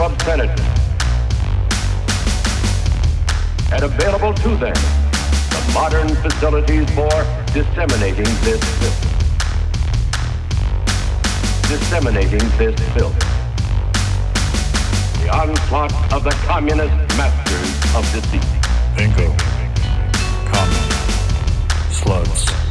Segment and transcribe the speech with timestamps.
[0.00, 0.62] of obscenity.
[3.72, 7.10] And available to them the modern facilities for
[7.52, 9.02] disseminating this filth.
[11.68, 13.18] Disseminating this filth.
[15.22, 18.44] The onslaught of the communist masters of deceit.
[18.96, 19.34] Bingo.
[20.50, 20.80] Comma.
[21.90, 22.67] Slugs.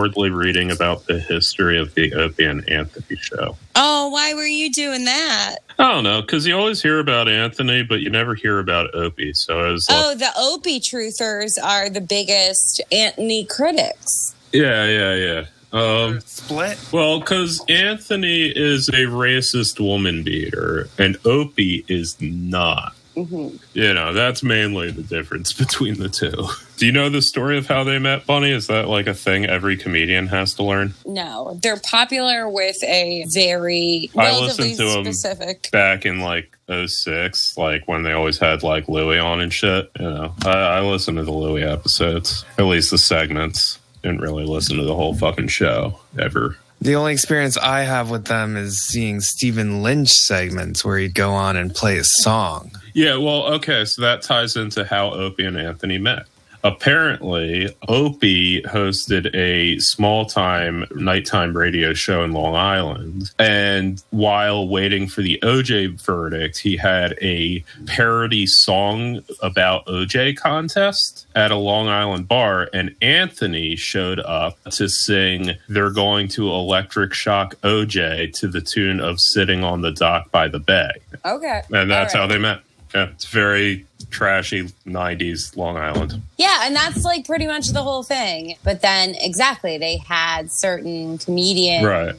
[0.00, 3.56] I was boredly reading about the history of the Opie and Anthony show.
[3.76, 5.56] Oh, why were you doing that?
[5.78, 9.32] I don't know, because you always hear about Anthony, but you never hear about Opie.
[9.34, 14.34] So I was like, Oh, the Opie truthers are the biggest Anthony critics.
[14.52, 15.44] yeah, yeah, yeah.
[15.72, 16.78] Um, Split.
[16.92, 22.94] well, because Anthony is a racist woman beater, and Opie is not.
[23.14, 26.48] Hmm You know, that's mainly the difference between the two.
[26.76, 28.50] Do you know the story of how they met, Bunny?
[28.50, 30.94] Is that like a thing every comedian has to learn?
[31.04, 35.70] No, they're popular with a very I listened to specific.
[35.72, 39.90] back in like 06, like when they always had like Louis on and shit.
[39.98, 43.78] You know, I, I listened to the Louis episodes, at least the segments.
[44.02, 46.56] Didn't really listen to the whole fucking show ever.
[46.82, 51.32] The only experience I have with them is seeing Stephen Lynch segments where he'd go
[51.32, 52.70] on and play a song.
[52.94, 56.26] Yeah, well, okay, so that ties into how Opie and Anthony met.
[56.62, 63.30] Apparently, Opie hosted a small time nighttime radio show in Long Island.
[63.38, 71.26] And while waiting for the OJ verdict, he had a parody song about OJ contest
[71.34, 72.68] at a Long Island bar.
[72.72, 79.00] And Anthony showed up to sing They're Going to Electric Shock OJ to the tune
[79.00, 80.90] of Sitting on the Dock by the Bay.
[81.24, 81.62] Okay.
[81.72, 82.60] And that's All how they met.
[82.94, 86.20] Yeah, it's very trashy 90s Long Island.
[86.38, 88.56] Yeah, and that's like pretty much the whole thing.
[88.64, 92.14] But then, exactly, they had certain comedians Right.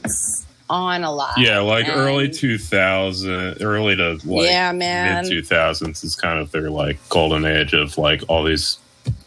[0.70, 1.34] on a lot.
[1.36, 5.22] Yeah, like And- early 2000, early to like Yeah, man.
[5.24, 8.78] mid 2000s is kind of their like golden age of like all these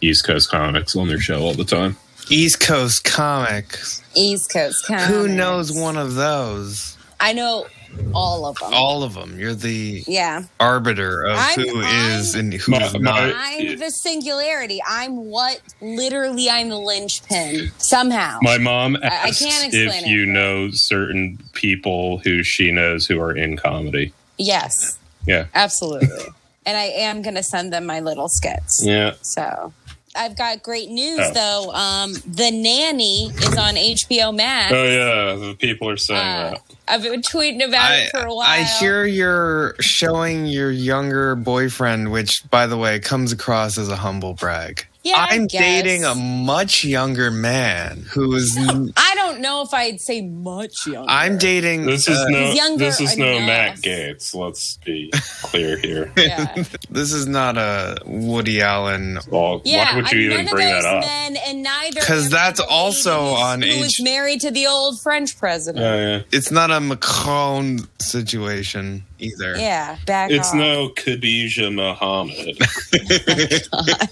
[0.02, 1.98] East Coast comics on their show all the time.
[2.30, 4.02] East Coast comics.
[4.16, 5.06] East Coast comics.
[5.08, 6.98] Who knows one of those?
[7.20, 7.68] I know
[8.14, 8.74] all of them.
[8.74, 9.38] All of them.
[9.40, 10.44] You're the yeah.
[10.60, 13.32] arbiter of I'm- who is I'm- and who's My- not.
[13.36, 14.82] I'm the singularity.
[14.88, 18.40] I'm what literally I'm the linchpin somehow.
[18.42, 20.08] My mom I- I can't if explain it.
[20.10, 24.14] you know certain people who she knows who are in comedy.
[24.38, 25.46] yes, Yeah.
[25.56, 26.26] absolutely.
[26.68, 28.82] and I am going to send them my little skits.
[28.84, 29.14] Yeah.
[29.22, 29.72] So
[30.16, 31.34] I've got great news Oh.
[31.34, 31.72] though.
[31.74, 34.72] Um, the Nanny is on HBO Max.
[34.74, 35.36] Oh, yeah.
[35.36, 36.62] The people are saying Uh, that.
[36.88, 38.48] I've been tweeting about I, it for a while.
[38.48, 43.96] I hear you're showing your younger boyfriend, which, by the way, comes across as a
[43.96, 44.86] humble brag.
[45.04, 45.62] Yeah, I I'm guess.
[45.62, 48.56] dating a much younger man who's.
[48.58, 51.10] I don't know if I'd say much younger.
[51.10, 51.86] I'm dating.
[51.86, 52.52] This is uh, no.
[52.52, 53.40] Younger This is no.
[53.40, 54.34] Matt Gaetz.
[54.36, 56.12] Let's be clear here.
[56.18, 56.64] Yeah.
[56.90, 59.20] This is not a Woody Allen.
[59.30, 61.02] Well, Yeah, why would you I'm even none bring that up?
[61.02, 65.38] men, and neither because that's also lady on who was married to the old French
[65.38, 65.86] president.
[65.86, 66.22] Oh, yeah.
[66.32, 69.56] It's not a Macron situation either.
[69.58, 70.56] yeah, back It's off.
[70.56, 72.58] no Khadijah Muhammad.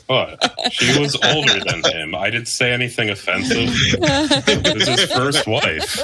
[0.07, 0.53] what?
[0.71, 2.15] She was older than him.
[2.15, 3.57] I didn't say anything offensive.
[3.97, 5.99] it was his first wife.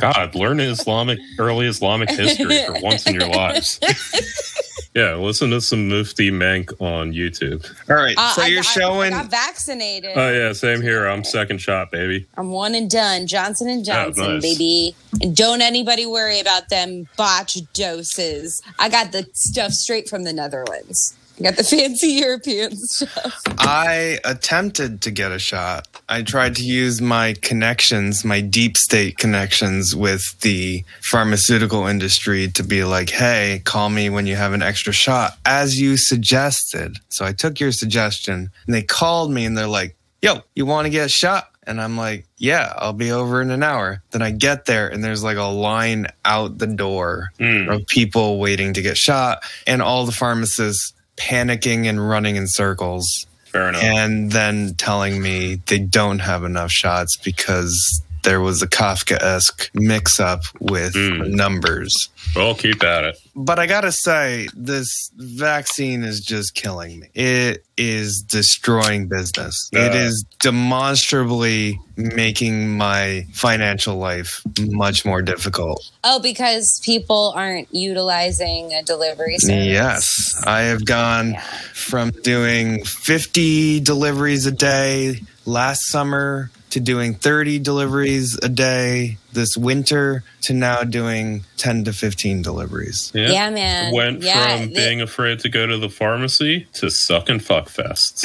[0.00, 3.78] God, learn Islamic early Islamic history for once in your lives.
[4.96, 7.68] Yeah, listen to some Mufti Menk on YouTube.
[7.90, 8.14] All right.
[8.16, 9.12] Uh, so I you're got- showing.
[9.12, 10.12] I got vaccinated.
[10.14, 11.06] Oh yeah, same here.
[11.08, 12.24] I'm second shot, baby.
[12.36, 13.26] I'm one and done.
[13.26, 14.42] Johnson and Johnson, Oh, nice.
[14.42, 14.94] baby.
[15.20, 18.62] And don't anybody worry about them botch doses.
[18.78, 21.16] I got the stuff straight from the Netherlands.
[21.38, 23.42] I got the fancy European stuff.
[23.58, 25.88] I attempted to get a shot.
[26.08, 32.62] I tried to use my connections, my deep state connections with the pharmaceutical industry to
[32.62, 36.98] be like, hey, call me when you have an extra shot, as you suggested.
[37.08, 40.86] So I took your suggestion and they called me and they're like, yo, you want
[40.86, 41.50] to get a shot?
[41.66, 44.02] And I'm like, yeah, I'll be over in an hour.
[44.10, 47.68] Then I get there and there's like a line out the door Hmm.
[47.70, 53.26] of people waiting to get shot and all the pharmacists panicking and running in circles
[53.46, 53.82] Fair enough.
[53.82, 59.70] and then telling me they don't have enough shots because there was a Kafka esque
[59.74, 61.28] mix up with Mm.
[61.30, 61.94] numbers.
[62.34, 63.16] Well, keep at it.
[63.36, 67.08] But I gotta say, this vaccine is just killing me.
[67.14, 69.68] It is destroying business.
[69.72, 69.96] it Uh.
[69.96, 75.82] is demonstrably making my financial life much more difficult.
[76.02, 79.66] Oh, because people aren't utilizing a delivery service.
[79.66, 80.06] Yes,
[80.46, 81.42] I have gone Yeah.
[81.72, 89.56] from doing 50 deliveries a day last summer to doing 30 deliveries a day this
[89.56, 93.12] winter to now doing 10 to 15 deliveries.
[93.14, 93.30] Yeah.
[93.30, 93.94] Yeah, man.
[93.94, 97.68] Went yeah, from the- being afraid to go to the pharmacy to suck and fuck
[97.68, 98.24] fests.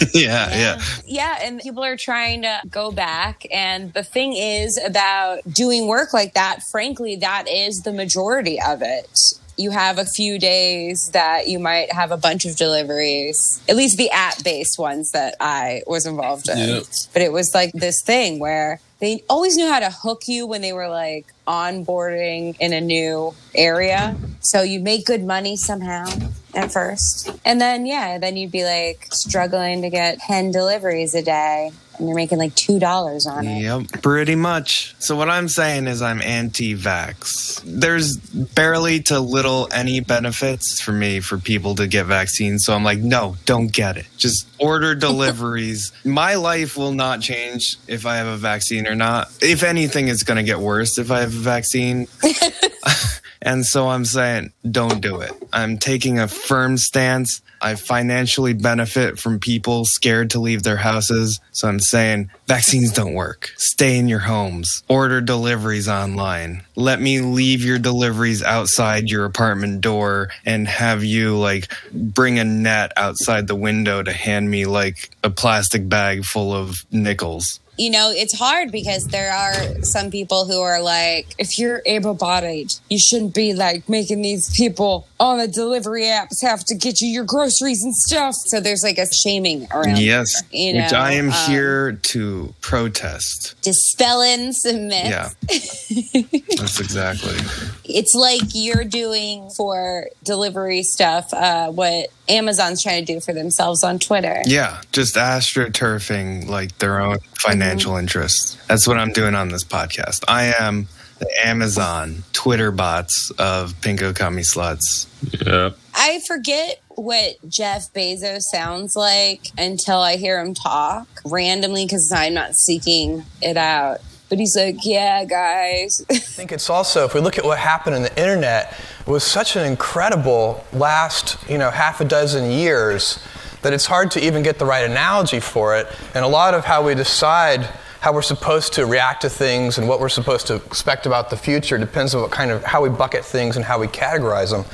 [0.14, 0.82] yeah, yeah.
[1.06, 3.44] Yeah, and people are trying to go back.
[3.50, 8.80] And the thing is about doing work like that, frankly, that is the majority of
[8.82, 9.18] it.
[9.56, 13.96] You have a few days that you might have a bunch of deliveries, at least
[13.96, 16.58] the app based ones that I was involved in.
[16.58, 16.82] Yep.
[17.12, 20.62] But it was like this thing where they always knew how to hook you when
[20.62, 24.16] they were like onboarding in a new area.
[24.40, 26.06] So you make good money somehow
[26.54, 27.30] at first.
[27.44, 32.08] And then, yeah, then you'd be like struggling to get 10 deliveries a day and
[32.08, 33.60] you're making like $2 on it.
[33.62, 34.94] Yep, pretty much.
[34.98, 37.62] So what I'm saying is I'm anti-vax.
[37.64, 42.64] There's barely to little any benefits for me for people to get vaccines.
[42.64, 44.06] So I'm like, no, don't get it.
[44.16, 45.92] Just order deliveries.
[46.04, 49.30] My life will not change if I have a vaccine or not.
[49.40, 52.08] If anything, it's going to get worse if I have a vaccine.
[53.46, 55.30] And so I'm saying, don't do it.
[55.52, 57.40] I'm taking a firm stance.
[57.62, 61.40] I financially benefit from people scared to leave their houses.
[61.52, 63.52] So I'm saying, vaccines don't work.
[63.56, 64.82] Stay in your homes.
[64.88, 66.64] Order deliveries online.
[66.74, 72.44] Let me leave your deliveries outside your apartment door and have you like bring a
[72.44, 77.60] net outside the window to hand me like a plastic bag full of nickels.
[77.76, 82.14] You know, it's hard because there are some people who are like, if you're able
[82.14, 87.00] bodied, you shouldn't be like making these people on the delivery apps have to get
[87.00, 88.34] you your groceries and stuff.
[88.34, 89.98] So there's like a shaming around.
[89.98, 93.56] Yes, you which I am um, here to protest.
[93.62, 95.08] dispelling some myths.
[95.08, 95.28] Yeah.
[96.56, 97.36] That's exactly.
[97.84, 103.84] it's like you're doing for delivery stuff uh, what Amazon's trying to do for themselves
[103.84, 104.42] on Twitter.
[104.46, 107.65] Yeah, just astroturfing like their own financial
[107.98, 108.56] interests.
[108.66, 110.24] That's what I'm doing on this podcast.
[110.28, 115.06] I am the Amazon Twitter bots of Pinko Commie Sluts.
[115.46, 115.76] yep.
[115.94, 122.34] I forget what Jeff Bezos sounds like until I hear him talk randomly because I'm
[122.34, 123.98] not seeking it out.
[124.28, 126.04] But he's like, yeah, guys.
[126.10, 129.22] I think it's also, if we look at what happened in the internet, it was
[129.22, 133.20] such an incredible last, you know, half a dozen years
[133.62, 135.86] that it's hard to even get the right analogy for it.
[136.14, 137.68] And a lot of how we decide
[138.00, 141.36] how we're supposed to react to things and what we're supposed to expect about the
[141.36, 144.64] future depends on what kind of how we bucket things and how we categorize them.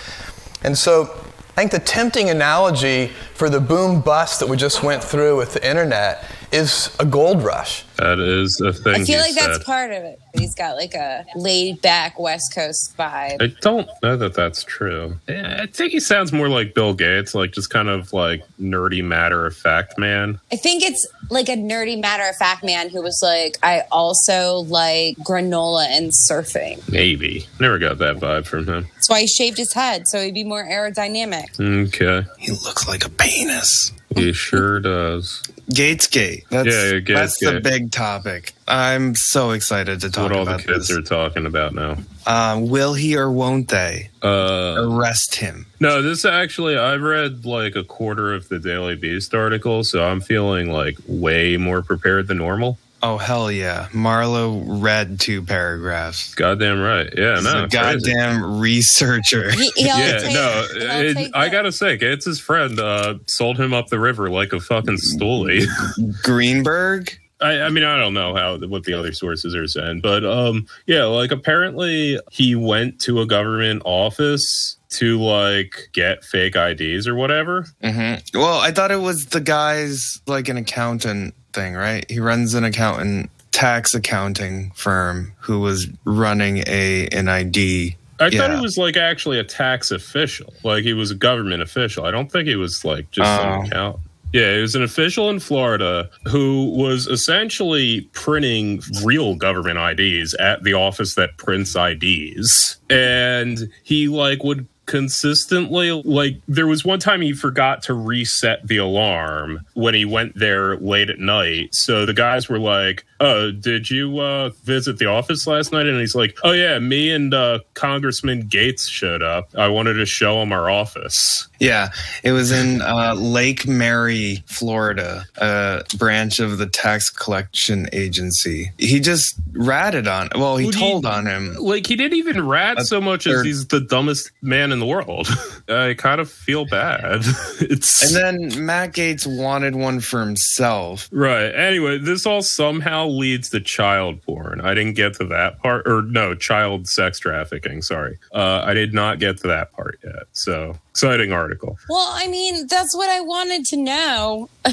[0.62, 1.04] And so
[1.52, 5.54] I think the tempting analogy for the boom bust that we just went through with
[5.54, 7.84] the internet is a gold rush.
[7.96, 8.94] That is a thing.
[8.94, 10.20] I feel he like that's part of it.
[10.34, 13.40] He's got like a laid back West Coast vibe.
[13.40, 15.18] I don't know that that's true.
[15.28, 19.46] I think he sounds more like Bill Gates, like just kind of like nerdy matter
[19.46, 20.40] of fact man.
[20.50, 24.58] I think it's like a nerdy matter of fact man who was like, I also
[24.58, 26.86] like granola and surfing.
[26.90, 27.46] Maybe.
[27.60, 28.86] Never got that vibe from him.
[28.94, 31.58] That's why he shaved his head so he'd be more aerodynamic.
[31.60, 32.28] Okay.
[32.38, 33.92] He looks like a penis.
[34.14, 35.42] He sure does.
[35.72, 36.44] Gaetzgate.
[36.48, 38.52] That's, Yeah, yeah, that's the big topic.
[38.68, 40.96] I'm so excited to talk about what all the kids this.
[40.96, 41.96] are talking about now.
[42.26, 45.66] Um, will he or won't they Uh, arrest him?
[45.80, 50.20] no, this actually, I read like a quarter of the Daily Beast article, so I'm
[50.20, 52.78] feeling like way more prepared than normal.
[53.04, 53.88] Oh hell yeah!
[53.92, 56.34] Marlo read two paragraphs.
[56.34, 57.12] Goddamn right.
[57.16, 57.64] Yeah, He's no.
[57.64, 58.12] a crazy.
[58.12, 59.50] goddamn researcher.
[59.50, 63.74] He, he'll Yeah, take- no, it- I gotta say, it's his friend uh, sold him
[63.74, 65.66] up the river like a fucking stoolie.
[66.22, 67.18] Greenberg.
[67.40, 70.66] I, I mean, I don't know how what the other sources are saying, but um,
[70.86, 77.16] yeah, like apparently he went to a government office to like get fake IDs or
[77.16, 77.66] whatever.
[77.82, 78.38] Mm-hmm.
[78.38, 82.04] Well, I thought it was the guy's like an accountant thing, right?
[82.10, 87.96] He runs an accountant tax accounting firm who was running a an ID.
[88.18, 88.56] I thought Yeah.
[88.56, 92.04] he was like actually a tax official, like he was a government official.
[92.04, 93.42] I don't think he was like just Oh.
[93.42, 93.96] some account.
[94.32, 100.62] Yeah, he was an official in Florida who was essentially printing real government IDs at
[100.62, 102.78] the office that prints IDs.
[102.88, 105.90] And he like would consistently.
[105.92, 110.76] Like there was one time he forgot to reset the alarm when he went there
[110.78, 111.70] late at night.
[111.72, 116.00] So the guys were like, "Oh, did you uh, visit the office last night?" And
[116.00, 119.48] he's like, "Oh yeah, me and uh, Congressman Gaetz showed up.
[119.56, 121.90] I wanted to show him our office." Yeah,
[122.24, 128.72] it was in uh, Lake Mary, Florida, a branch of the tax collection agency.
[128.78, 130.28] He just ratted on.
[130.34, 131.54] Well, he Well, he- told on him.
[131.54, 135.28] Like he didn't even rat so much as he's the dumbest man in the world.
[135.68, 137.20] I kind of feel bad.
[137.60, 141.08] it's And then Matt Gaetz wanted one for himself.
[141.12, 141.54] Right.
[141.54, 144.60] Anyway, this all somehow leads to child porn.
[144.60, 147.82] I didn't get to that part, or no, child sex trafficking.
[147.82, 150.24] Sorry, uh, I did not get to that part yet.
[150.32, 151.78] So exciting article.
[151.88, 154.48] Well, I mean, that's what I wanted to know.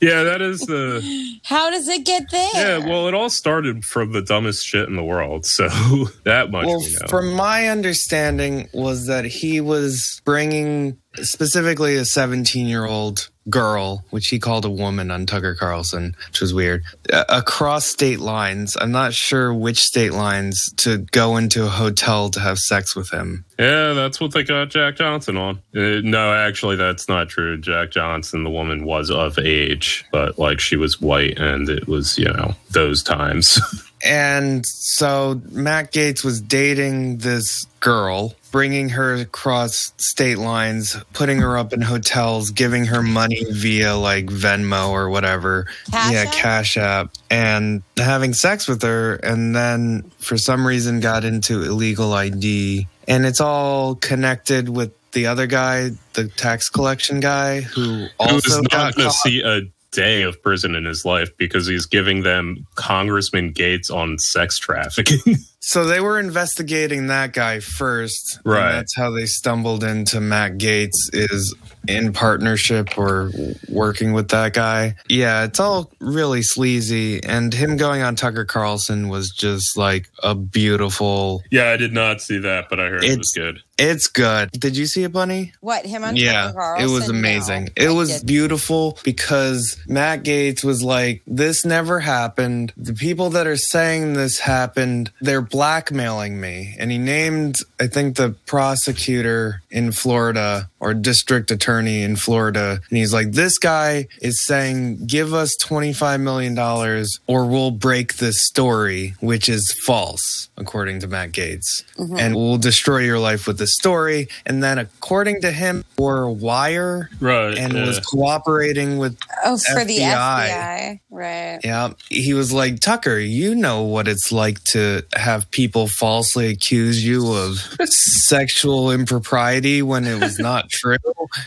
[0.00, 1.02] Yeah, that is the.
[1.42, 2.48] How does it get there?
[2.54, 5.44] Yeah, well, it all started from the dumbest shit in the world.
[5.44, 5.66] So
[6.24, 7.08] that much Well, we know.
[7.08, 14.28] from my understanding, was that he was bringing specifically a 17 year old girl, which
[14.28, 18.76] he called a woman on Tucker Carlson, which was weird, uh, across state lines.
[18.78, 23.10] I'm not sure which state lines to go into a hotel to have sex with
[23.10, 23.44] him.
[23.58, 25.56] yeah, that's what they got Jack Johnson on.
[25.74, 27.56] Uh, no, actually, that's not true.
[27.56, 32.18] Jack Johnson, the woman, was of age, but like she was white, and it was
[32.18, 33.60] you know those times.
[34.04, 41.56] And so Matt Gaetz was dating this girl, bringing her across state lines, putting her
[41.58, 45.66] up in hotels, giving her money via like Venmo or whatever.
[45.90, 46.32] Cash yeah, App?
[46.32, 47.10] Cash App.
[47.30, 52.86] And having sex with her, and then for some reason got into illegal ID.
[53.06, 58.60] And it's all connected with the other guy, the tax collection guy, who Who also
[58.60, 62.22] is not going to see a day of prison in his life because he's giving
[62.22, 65.36] them Congressman Gaetz on sex trafficking.
[65.60, 68.38] So they were investigating that guy first.
[68.44, 68.72] and Right.
[68.72, 71.54] that's how they stumbled into Matt Gaetz is
[71.88, 73.30] in partnership or
[73.68, 74.94] working with that guy.
[75.08, 77.22] Yeah, it's all really sleazy.
[77.24, 81.42] And him going on Tucker Carlson was just like a beautiful.
[81.50, 83.60] yeah, I did not see that, but I heard it was good.
[83.78, 84.50] It's good.
[84.52, 85.52] Did you see it, Bunny?
[85.60, 86.88] What him on yeah, Tucker Carlson?
[86.88, 87.68] it was No, amazing.
[87.78, 88.26] I it was didn't.
[88.26, 92.72] beautiful because Matt Gaetz was like, "This never happened.
[92.76, 98.16] The people that are saying this happened, they're blackmailing me." And he named, I think,
[98.16, 104.44] the prosecutor in Florida or district attorney in Florida, and he's like, "This guy is
[104.44, 110.48] saying, give us twenty five million dollars, or we'll break this story, which is false,
[110.56, 112.16] according to Matt Gaetz, mm-hmm.
[112.18, 116.32] and we'll destroy your life with this story." And then, according to him, wore a
[116.32, 117.56] wire Right.
[117.58, 117.86] and yeah.
[117.86, 120.48] was cooperating with Oh, for the FBI.
[120.48, 121.60] FBI, right?
[121.64, 127.04] yeah he was like tucker you know what it's like to have people falsely accuse
[127.04, 127.56] you of
[128.28, 130.96] sexual impropriety when it was not true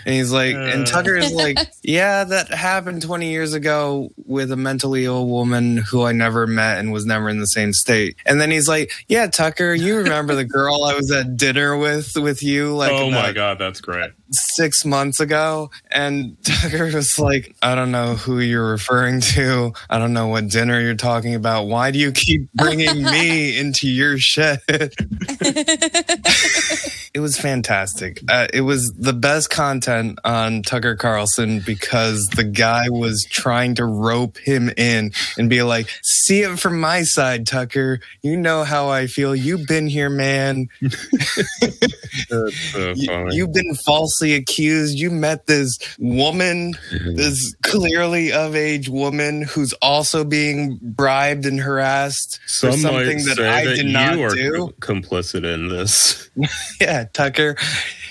[0.06, 4.56] and he's like and tucker is like yeah that happened 20 years ago with a
[4.58, 8.40] mentally ill woman who i never met and was never in the same state and
[8.42, 12.44] then he's like yeah tucker you remember the girl i was at dinner with with
[12.44, 14.12] you like oh my about god, that's great.
[14.32, 19.74] six months ago and Tucker was like, I don't know who you're referring to.
[19.90, 21.66] I don't know what dinner you're talking about.
[21.66, 24.60] Why do you keep bringing me into your shit?
[27.14, 28.22] it was fantastic.
[28.30, 33.86] Uh, it was the best content on Tucker Carlson because the guy was trying to
[33.86, 38.00] rope him in and be like, see it from my side, Tucker.
[38.22, 39.36] You know how I feel.
[39.36, 40.68] You've been here, man.
[42.28, 42.50] So
[42.96, 44.98] you, you've been falsely accused.
[44.98, 52.40] You met this woman, this clearly of age woman who's also being bribed and harassed
[52.44, 54.74] for Some might something that I that did you not are do.
[54.82, 56.30] complicit in this.
[56.80, 57.56] Yeah, Tucker,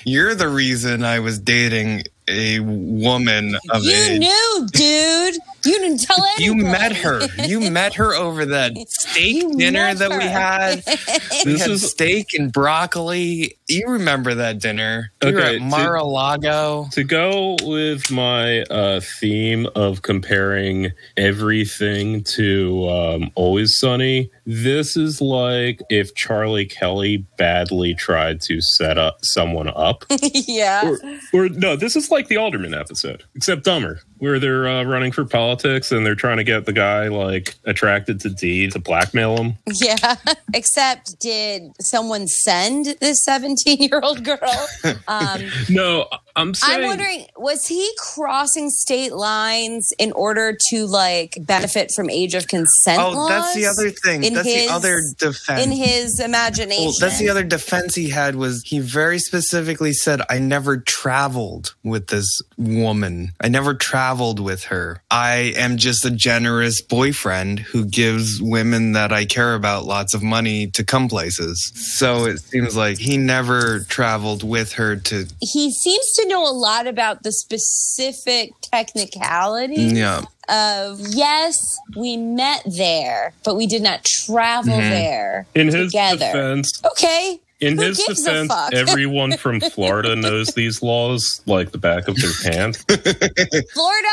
[0.05, 4.21] you're the reason I was dating a woman of You age.
[4.21, 5.35] knew, dude.
[5.65, 7.21] You didn't tell You met her.
[7.47, 10.83] You met her over that steak You dinner met that we had.
[11.45, 13.57] We This had is- steak and broccoli.
[13.69, 15.11] You remember that dinner?
[15.23, 16.87] We were at to- Mar-a-Lago.
[16.93, 25.21] to go with my uh, theme of comparing everything to um, Always Sunny, this is
[25.21, 30.05] like if Charlie Kelly badly tried to set up someone up.
[30.23, 30.91] yeah.
[31.33, 35.13] or, or no, this is like the Alderman episode, except dumber, where they're uh, running
[35.13, 39.37] for politics and they're trying to get the guy like attracted to Dee to blackmail
[39.37, 39.55] him.
[39.67, 40.17] Yeah.
[40.55, 44.39] Except, did someone send this 17 year old girl?
[45.09, 46.83] Um, No, I'm saying.
[46.83, 52.49] I'm wondering, was he crossing state lines in order to like benefit from age of
[52.49, 53.01] consent?
[53.01, 54.25] Oh, that's the other thing.
[54.25, 55.65] In that's his the other defense.
[55.65, 56.85] in his imagination.
[56.85, 61.75] Well, that's the other defense he had was he very specifically said, I never traveled
[61.85, 63.33] with this woman.
[63.41, 65.03] I never traveled with her.
[65.11, 70.23] I am just a generous boyfriend who gives women that I care about lots of
[70.23, 71.73] money to come places.
[71.75, 76.53] So it seems like he never traveled with her to, He seems to know a
[76.53, 80.23] lot about the specific technicality yeah.
[80.51, 84.91] Of yes, we met there, but we did not travel Mm-hmm.
[84.91, 86.17] there In his together.
[86.27, 87.41] defense, Okay.
[87.61, 92.33] in Who his defense, everyone from Florida knows these laws like the back of their
[92.53, 92.85] pants.
[93.75, 94.09] Florida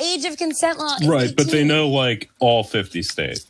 [0.00, 0.94] age of consent law.
[1.00, 3.44] is right, but they know like all 50 states.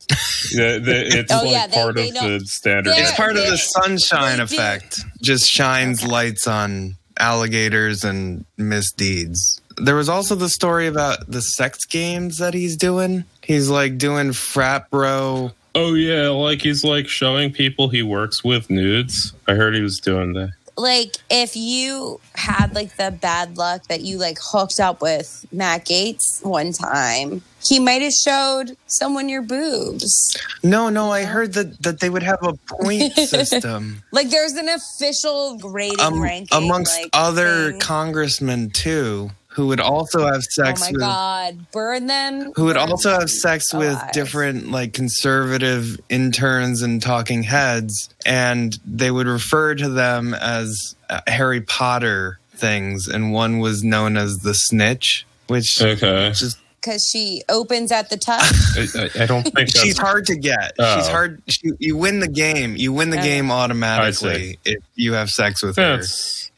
[0.52, 2.38] Yeah, they- it's Oh, like yeah, part they of know.
[2.38, 2.92] the standard.
[2.94, 5.00] They're- It's part of the sunshine effect.
[5.20, 9.60] Just shines lights on alligators and misdeeds.
[9.80, 13.24] There was also the story about the sex games that he's doing.
[13.42, 15.52] He's like doing frat bro.
[15.74, 19.32] Oh yeah, like he's like showing people he works with nudes.
[19.46, 20.50] I heard he was doing that.
[20.76, 25.86] like if you had like the bad luck that you like hooked up with Matt
[25.86, 30.36] Gaetz one time, he might have showed someone your boobs.
[30.62, 34.68] No, no, I heard that that they would have a point system Like there's an
[34.68, 37.80] official grading um, ranking amongst like, other thing.
[37.80, 42.52] congressmen too, who would also have sex Oh sex my with god, burn them.
[42.54, 48.78] who would burn also have sex with different like conservative interns and talking heads and
[48.86, 54.36] they would refer to them as uh, harry potter things and one was known as
[54.38, 58.42] the snitch which Okay, just because she opens at the touch.
[58.76, 60.96] I, I- I don't think that's she's hard to get Oh.
[60.96, 63.26] she's hard she, you win the game you win the Okay.
[63.28, 66.00] game automatically if you have sex with her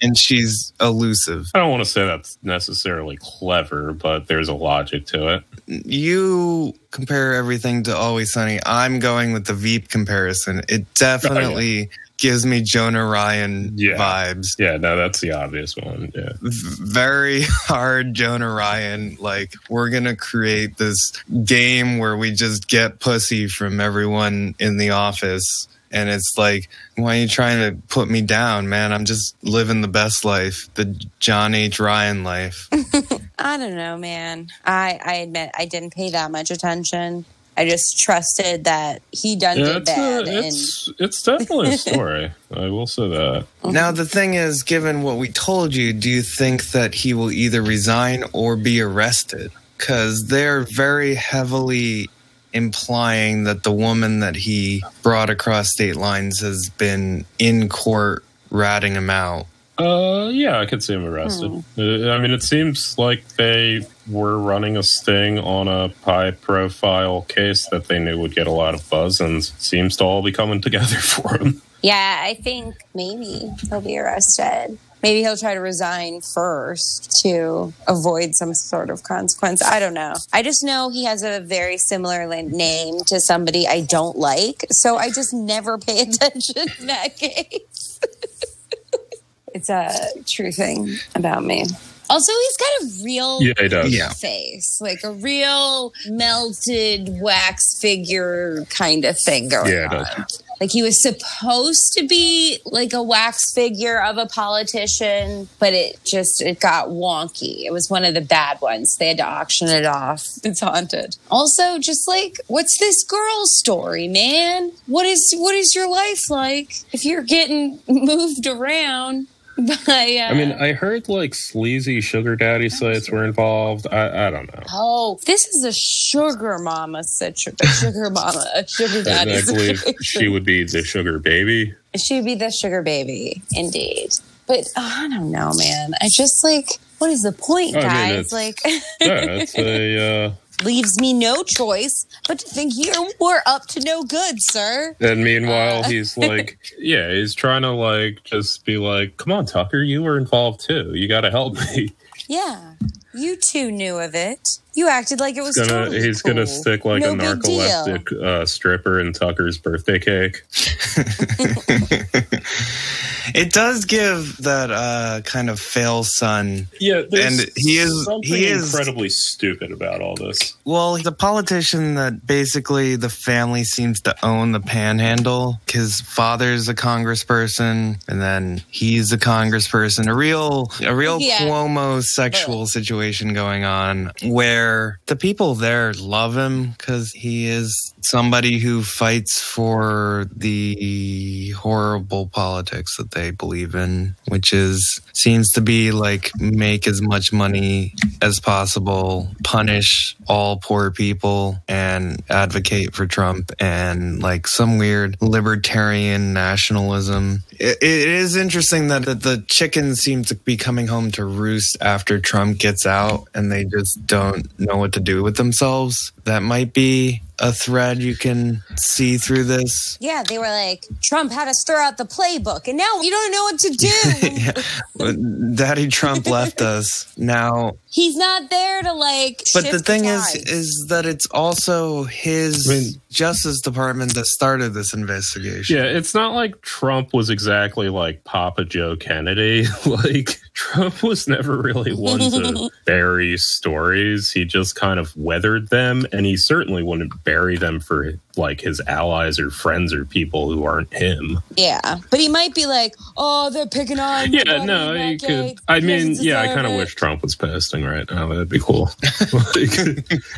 [0.03, 5.07] and she's elusive I don't want to say that's necessarily clever, but there's a logic
[5.07, 5.45] to it.
[5.71, 8.59] You compare everything to Always Sunny.
[8.67, 10.63] I'm going with the Veep comparison.
[10.69, 13.97] It definitely oh, gives me Jonah Ryan Yeah.
[13.97, 14.49] vibes.
[14.59, 16.11] Yeah, no, that's the obvious one.
[16.15, 16.33] Yeah.
[16.43, 19.17] V- Very hard Jonah Ryan.
[19.21, 21.13] Like, we're going to create this
[21.45, 25.69] game where we just get pussy from everyone in the office.
[25.91, 28.93] And it's like, why are you trying to put me down, man?
[28.93, 30.85] I'm just living the best life, the
[31.19, 32.69] Jonah Ryan life.
[33.39, 34.49] I don't know, man.
[34.65, 37.25] I I admit I didn't pay that much attention.
[37.57, 40.29] I just trusted that he done Yeah, did it's, bad.
[40.29, 42.31] a, and it's it's definitely a story.
[42.55, 43.47] I will say that.
[43.65, 47.31] Now, the thing is, given what we told you, do you think that he will
[47.33, 49.51] either resign or be arrested?
[49.77, 52.09] Because they're very heavily
[52.53, 58.95] implying that the woman that he brought across state lines has been in court ratting
[58.95, 59.47] him out.
[59.79, 61.65] Uh, yeah, I could see him arrested.
[61.79, 67.67] Uh, I mean, it seems like they were running a sting on a high-profile case
[67.71, 70.61] that they knew would get a lot of buzz, and seems to all be coming
[70.61, 71.63] together for him.
[71.83, 74.79] yeah, I think maybe he'll be arrested.
[75.03, 79.63] Maybe he'll try to resign first to avoid some sort of consequence.
[79.63, 80.15] I don't know.
[80.33, 84.97] I just know he has a very similar name to somebody I don't like, so
[84.99, 88.01] I just never pay attention to that case.
[89.55, 89.91] it's a
[90.27, 91.65] true thing about me.
[92.11, 93.97] Also, he's got a real Yeah, he does.
[93.97, 94.09] Yeah.
[94.11, 99.91] face, like a real melted wax figure kind of thing going Yeah, on.
[99.91, 100.43] does.
[100.61, 105.99] Like he was supposed to be like a wax figure of a politician, but it
[106.05, 107.65] just it got wonky.
[107.65, 108.97] It was one of the bad ones.
[108.99, 110.27] They had to auction it off.
[110.51, 111.17] It's haunted.
[111.31, 114.73] Also, just like what's this girl's story, man?
[114.87, 119.29] What is what is your life like if you're getting moved around
[119.67, 123.87] by uh, I mean, I heard like sleazy sugar daddy sites were involved.
[123.91, 124.63] I, I don't know.
[124.73, 129.35] Oh, this is a sugar mama situ- a sugar mama, a sugar daddy.
[129.35, 131.75] I believe she would be the sugar baby.
[131.97, 134.11] She'd be the sugar baby, indeed.
[134.47, 135.93] But oh, I don't know, man.
[136.01, 136.69] I just like,
[136.99, 138.27] what is the point, I mean, guys?
[138.27, 138.61] it's- like,
[139.01, 140.27] Yeah, it's a.
[140.27, 140.33] Uh,
[140.65, 144.95] leaves me no choice but to think you were up to no good, sir.
[145.01, 145.89] and meanwhile, Uh.
[145.89, 150.17] he's like, yeah, he's trying to like just be like, come on, Tucker, you were
[150.19, 150.93] involved too.
[150.95, 151.93] You got to help me.
[152.29, 152.75] Yeah,
[153.15, 154.49] you too knew of it.
[154.75, 158.13] You acted like it was He's gonna, totally he's gonna stick like no a narcoleptic
[158.23, 160.43] uh, stripper in Tucker's birthday cake.
[163.35, 166.69] It does give that uh, kind of fail son.
[166.81, 170.55] Yeah, And he is- something he is- incredibly stupid about all this.
[170.65, 175.61] Well, he's a politician that basically the family seems to own the panhandle.
[175.71, 180.07] His father's a congressperson, and then he's a congressperson.
[180.07, 181.41] A real, a real Yeah.
[181.41, 182.81] Cuomo sexual situation.
[182.91, 189.41] situation going on where the people there love him because he is somebody who fights
[189.41, 196.87] for the horrible politics that they believe in, which is seems to be like make
[196.87, 204.47] as much money as possible, punish all poor people, and advocate for Trump and like
[204.47, 207.43] some weird libertarian nationalism.
[207.53, 211.77] It, it is interesting that the, the chickens seem to be coming home to roost
[211.81, 216.13] after Trump gets out and they just don't know what to do with themselves.
[216.25, 219.97] That might be a thread you can see through this.
[219.99, 223.33] Yeah, they were like, Trump had us throw out the playbook, and now you don't
[223.33, 225.07] know what to do.
[225.09, 225.55] yeah.
[225.55, 227.13] Daddy Trump left us.
[227.17, 229.43] Now He's not there to like.
[229.55, 234.27] But the shift thing is, is that it's also his I mean- Justice Department that
[234.27, 235.77] started this investigation.
[235.77, 239.65] Yeah, it's not like Trump was exactly like Papa Joe Kennedy.
[239.87, 244.31] like Trump was never really one to bury stories.
[244.31, 248.81] He just kind of weathered them, and he certainly wouldn't bury them for like his
[248.87, 251.41] allies or friends or people who aren't him.
[251.57, 254.33] yeah, but he might be like, oh, they're picking on.
[254.33, 255.59] Yeah, no, he could.
[255.67, 258.29] I mean, yeah, I kind of wish Trump was posting right now.
[258.29, 258.91] That'd be cool.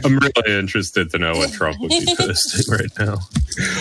[0.05, 3.17] I'm really interested to know what Trump would be posting right now.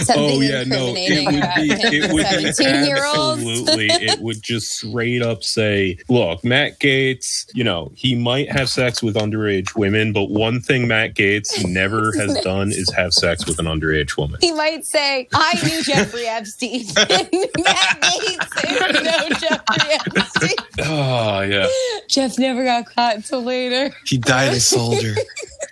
[0.01, 3.41] Something oh, incriminating about him, it would be 17-year-olds.
[3.41, 3.87] absolutely.
[3.87, 7.49] It would just straight up say, "Look, Matt Gaetz.
[7.53, 12.11] You know, he might have sex with underage women, but one thing Matt Gaetz never
[12.17, 16.27] has done is have sex with an underage woman." He might say, I knew Jeffrey
[16.27, 16.85] Epstein.
[16.95, 20.55] Matt Gaetz didn't Jeffrey Epstein.
[20.79, 21.67] Oh yeah.
[22.07, 23.95] Jeff never got caught until later.
[24.05, 25.15] He died a soldier.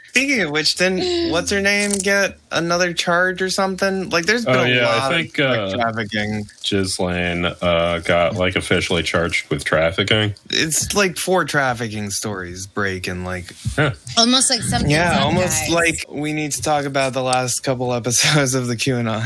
[0.09, 4.09] Speaking of which, didn't what's her name get another charge or something?
[4.09, 6.47] Like, there's been Oh, a yeah, I lot think, of uh, trafficking.
[6.67, 10.33] Ghislaine uh, got like officially charged with trafficking.
[10.49, 13.23] It's like four trafficking stories breaking.
[13.23, 13.53] Like,
[14.17, 14.89] Almost like something.
[14.89, 19.23] yeah, almost like we need to talk about the last couple episodes of the QAnon.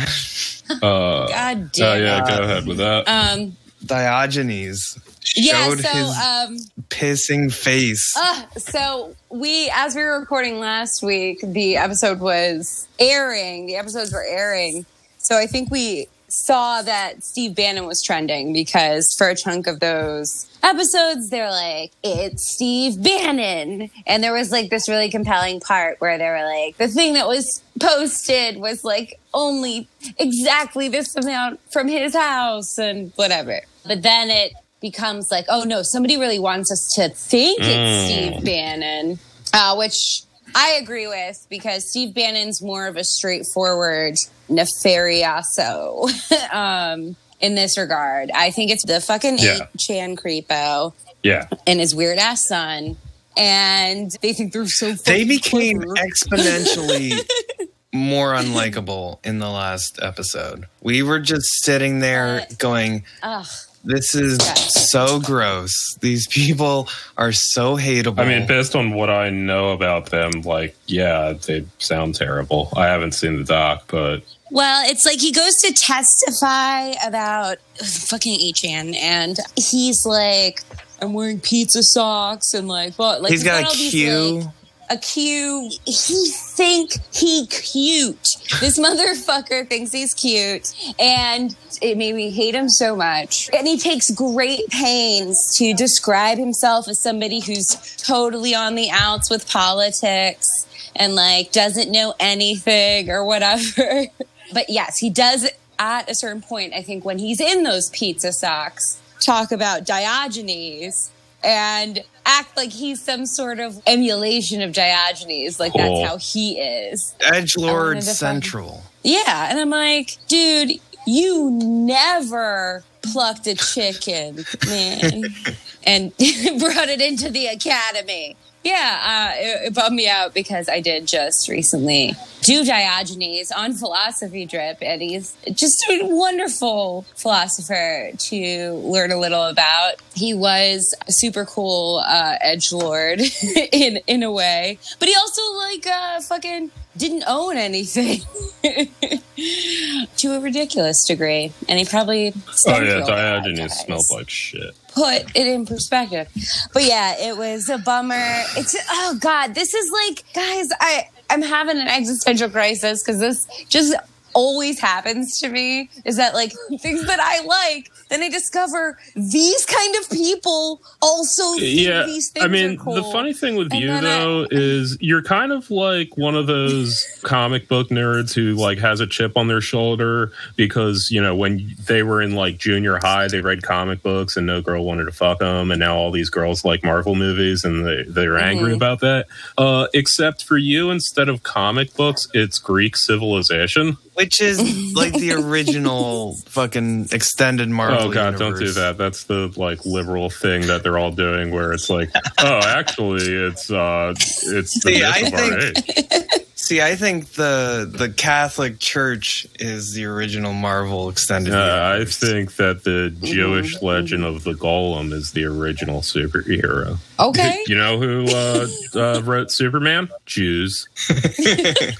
[0.81, 2.01] Uh, God damn.
[2.01, 2.27] yeah, it.
[2.37, 3.07] go ahead with that.
[3.07, 3.55] Um.
[3.85, 4.97] Diogenes
[5.35, 5.67] Yeah.
[5.67, 5.89] showed So.
[5.89, 6.57] his Um.
[6.89, 8.13] pissing face.
[8.15, 13.65] Uh, so we, as we were recording last week, the episode was airing.
[13.65, 14.85] The episodes were airing.
[15.17, 19.79] So I think we saw that Steve Bannon was trending because for a chunk of
[19.79, 23.91] those episodes, they're like, it's Steve Bannon.
[24.07, 27.27] And there was like this really compelling part where they were like, the thing that
[27.27, 33.59] was posted was like only exactly this amount from his house and whatever.
[33.85, 38.45] But then it becomes like, oh no, somebody really wants us to think it's Steve
[38.45, 39.17] Bannon,
[39.53, 40.21] uh, which
[40.53, 44.13] I agree with because Steve Bannon's more of a straightforward
[44.49, 46.09] nefarioso
[46.53, 48.29] um, in this regard.
[48.35, 49.67] I think it's the fucking Yeah.
[49.77, 50.93] 8chan creepo
[51.23, 52.97] yeah, and his weird ass son.
[53.35, 55.95] And they think they're so they became clever.
[56.07, 57.17] exponentially
[57.93, 60.65] more unlikable in the last episode.
[60.81, 63.47] We were just sitting there Uh, going, Ugh.
[63.85, 65.97] This is so gross.
[65.99, 68.19] These people are so hateable.
[68.19, 72.69] I mean, based on what I know about them, like, yeah, they sound terrible.
[72.77, 78.39] I haven't seen the doc, but Well, it's like he goes to testify about fucking
[78.39, 80.61] 8chan, and he's like,
[81.01, 83.21] "I'm wearing pizza socks," and like, what?
[83.21, 84.39] Like he's got all a cue.
[84.39, 84.47] like,
[84.93, 85.69] a cue.
[85.85, 88.37] He think he cute.
[88.59, 93.49] This motherfucker thinks he's cute, and it made me hate him so much.
[93.53, 99.29] And he takes great pains to describe himself as somebody who's totally on the outs
[99.29, 104.05] with politics and like doesn't know anything or whatever.
[104.51, 108.31] But yes, he does at a certain point, I think, when he's in those pizza
[108.31, 111.11] socks, talk about Diogenes
[111.43, 115.59] and act like he's some sort of emulation of Diogenes.
[115.59, 115.99] Like Cool.
[116.01, 117.15] that's how he is.
[117.21, 118.83] Edge Lord to find- Central.
[119.03, 119.49] Yeah.
[119.49, 125.23] And I'm like, dude, you never plucked a chicken, man,
[125.83, 126.15] and
[126.59, 128.37] brought it into the academy.
[128.63, 133.73] Yeah, uh, it, it bummed me out because I did just recently do Diogenes on
[133.73, 139.95] Philosophy Drip, and he's just a wonderful philosopher to learn a little about.
[140.15, 143.21] He was a super cool uh, edge lord
[143.71, 148.21] in in a way, but he also like uh, fucking didn't own anything
[150.17, 152.33] to a ridiculous degree, and he probably
[152.67, 154.75] oh yeah, Diogenes smelled like shit.
[154.93, 156.27] Put it in perspective.
[156.73, 158.43] But yeah, it was a bummer.
[158.57, 163.47] It's oh god, this is like guys, I I'm having an existential crisis because this
[163.69, 163.95] just
[164.33, 169.65] always happens to me is that like things that I like, then I discover these
[169.65, 172.93] kind of people also yeah these things i mean cool.
[172.95, 176.35] the funny thing with And you then I- though is you're kind of like one
[176.35, 181.21] of those comic book nerds who like has a chip on their shoulder because you
[181.21, 184.83] know when they were in like junior high they read comic books and no girl
[184.85, 188.37] wanted to fuck them and now all these girls like marvel movies and they, they're
[188.37, 188.75] angry Mhm.
[188.77, 194.93] about that uh except for you instead of comic books it's greek civilization Which is
[194.95, 198.09] like the original fucking extended Marvel.
[198.09, 201.73] oh god don't do that that's the like liberal thing that they're all doing where
[201.73, 206.39] it's like oh actually it's uh it's the See, myth I of our think- age
[206.55, 211.53] See, I think the the Catholic Church is the original Marvel extended.
[211.53, 213.25] Uh, I think that the Mm-hmm.
[213.25, 216.99] Jewish legend of the Golem is the original superhero.
[217.19, 217.61] okay.
[217.67, 220.07] You know who uh, uh, wrote Superman?
[220.25, 220.87] Jews.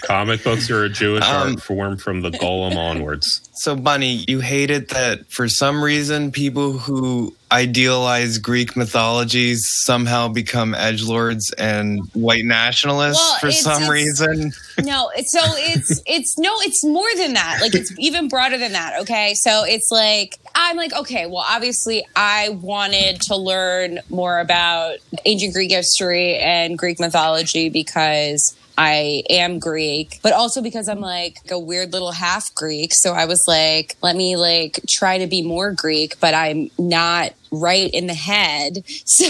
[0.04, 3.39] Comic books are a Jewish Um, art form from the Golem onwards.
[3.56, 10.28] So, Bunny, you hate it that for some reason people who idealize Greek mythologies somehow
[10.28, 14.52] become edge lords and white nationalists Well, for it's- some it's- reason.
[14.84, 17.60] No, it's so it's it's no, it's more than that.
[17.62, 19.02] Like it's even broader than that.
[19.02, 24.98] Okay, so it's like I'm like okay, well, obviously I wanted to learn more about
[25.26, 28.58] ancient Greek history and Greek mythology because.
[28.78, 32.94] I am Greek, but also because I'm like a weird little half Greek.
[32.94, 37.34] So I was like, let me like try to be more Greek, but I'm not
[37.54, 38.84] right in the head.
[39.06, 39.28] So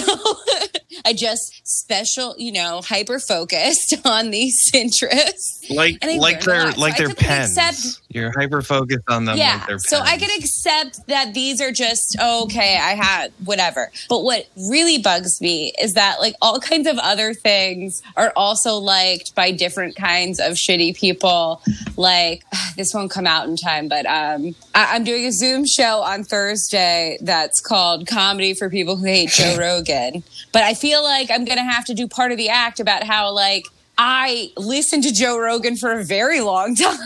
[1.06, 5.70] I just special, you know, hyper focused on these interests.
[5.70, 6.76] Like like their lot.
[6.76, 7.58] So like their pens.
[7.58, 9.56] accept- You're hyper focused on them yeah.
[9.56, 9.90] like pens.
[9.90, 13.92] so I could accept that these are just oh, okay, I had whatever.
[14.10, 18.76] But what really bugs me is that like all kinds of other things are also
[18.76, 21.62] liked by different kinds of shitty people.
[21.98, 22.44] Like
[22.78, 26.24] this won't come out in time, but um, I- I'm doing a Zoom show on
[26.24, 31.46] Thursday that's called "Comedy for People Who Hate Joe Rogan." But I feel like I'm
[31.46, 33.66] gonna have to do part of the act about how like
[33.98, 36.98] I listened to Joe Rogan for a very long time.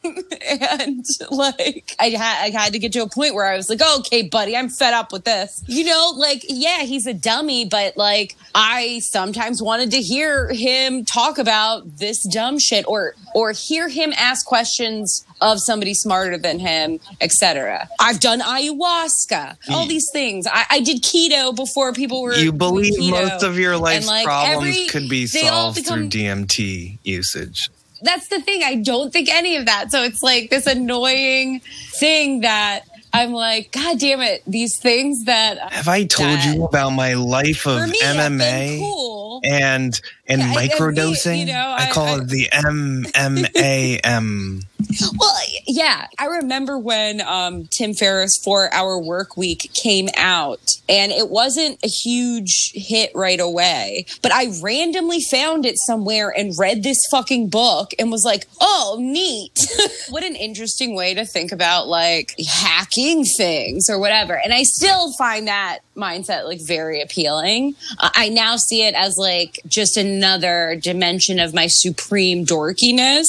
[0.04, 3.80] and like I had I had to get to a point where I was like,
[3.98, 5.62] okay, buddy, I'm fed up with this.
[5.66, 11.04] You know, like yeah, he's a dummy, but like I sometimes wanted to hear him
[11.04, 16.60] talk about this dumb shit or or hear him ask questions of somebody smarter than
[16.60, 17.88] him, etc.
[17.98, 19.88] I've done ayahuasca, all mm.
[19.88, 20.46] these things.
[20.46, 23.10] I, I did keto before people were you believe keto.
[23.10, 27.70] most of your life's like, problems every- could be solved become- through DMT usage.
[28.02, 28.62] That's the thing.
[28.64, 29.90] I don't think any of that.
[29.90, 31.60] So it's like this annoying
[31.94, 32.82] thing that
[33.12, 37.14] I'm like, God damn it, these things that Have I told that- you about my
[37.14, 39.27] life of me MMA cool.
[39.44, 41.38] And and Yeah, I- I mean, microdosing?
[41.40, 44.64] you know, I, I- call I- it the MMAM.
[45.18, 45.34] Well,
[45.66, 51.28] yeah, I remember when um, Tim Ferriss' Four Hour Work Week came out, and it
[51.30, 54.06] wasn't a huge hit right away.
[54.22, 58.96] But I randomly found it somewhere and read this fucking book and was like, "Oh,
[59.00, 59.58] neat!
[60.10, 65.12] what an interesting way to think about like hacking things or whatever." And I still
[65.18, 67.74] find that mindset like very appealing.
[67.98, 69.27] I I now see it as like
[69.66, 73.26] just another dimension of my supreme dorkiness,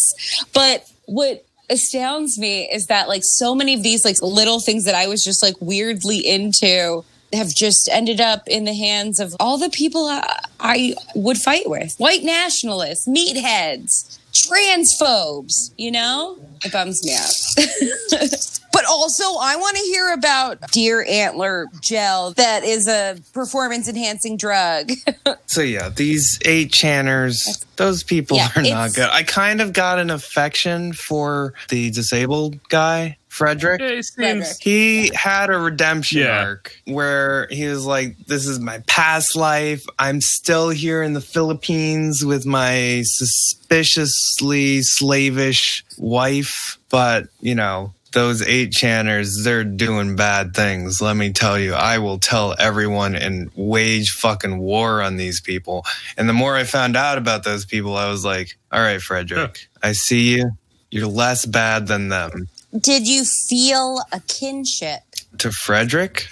[0.54, 4.96] but what astounds me is that like so many of these like little things that
[4.96, 9.58] I was just like weirdly into have just ended up in the hands of all
[9.58, 16.38] the people I, I would fight with white nationalists, meatheads, transphobes, you know?
[16.64, 18.50] It bums me out.
[18.72, 24.38] but also, I want to hear about deer antler gel that is a performance enhancing
[24.38, 24.92] drug.
[25.46, 29.10] So yeah, these eight channers, those people Yeah, are not good.
[29.12, 33.82] I kind of got an affection for the disabled guy, Frederick.
[33.82, 34.58] Yeah, he Frederick.
[34.62, 36.44] He had a redemption Yeah.
[36.44, 39.84] arc where he was like, This is my past life.
[39.98, 46.78] I'm still here in the Philippines with my suspiciously slavish wife.
[46.90, 51.02] But, you know, those eight channers, they're doing bad things.
[51.02, 55.86] Let me tell you, I will tell everyone and wage fucking war on these people.
[56.18, 59.68] And the more I found out about those people, I was like, All right, Frederick,
[59.84, 60.52] I see you.
[60.92, 62.48] You're less bad than them.
[62.78, 65.02] Did you feel a kinship?
[65.40, 66.28] To Frederick?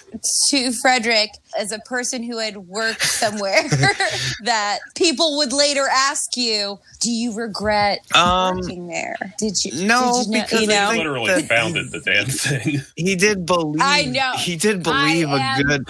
[0.50, 3.62] to Frederick as a person who had worked somewhere
[4.44, 9.16] that people would later ask you, "Do you regret Um, working there?
[9.38, 9.86] Did you?
[9.86, 10.88] no, did you know, because you know?
[10.90, 12.82] think- literally that- founded the damn thing.
[12.96, 13.82] He did believe.
[13.82, 14.34] I know.
[14.38, 15.88] He did believe I a am good.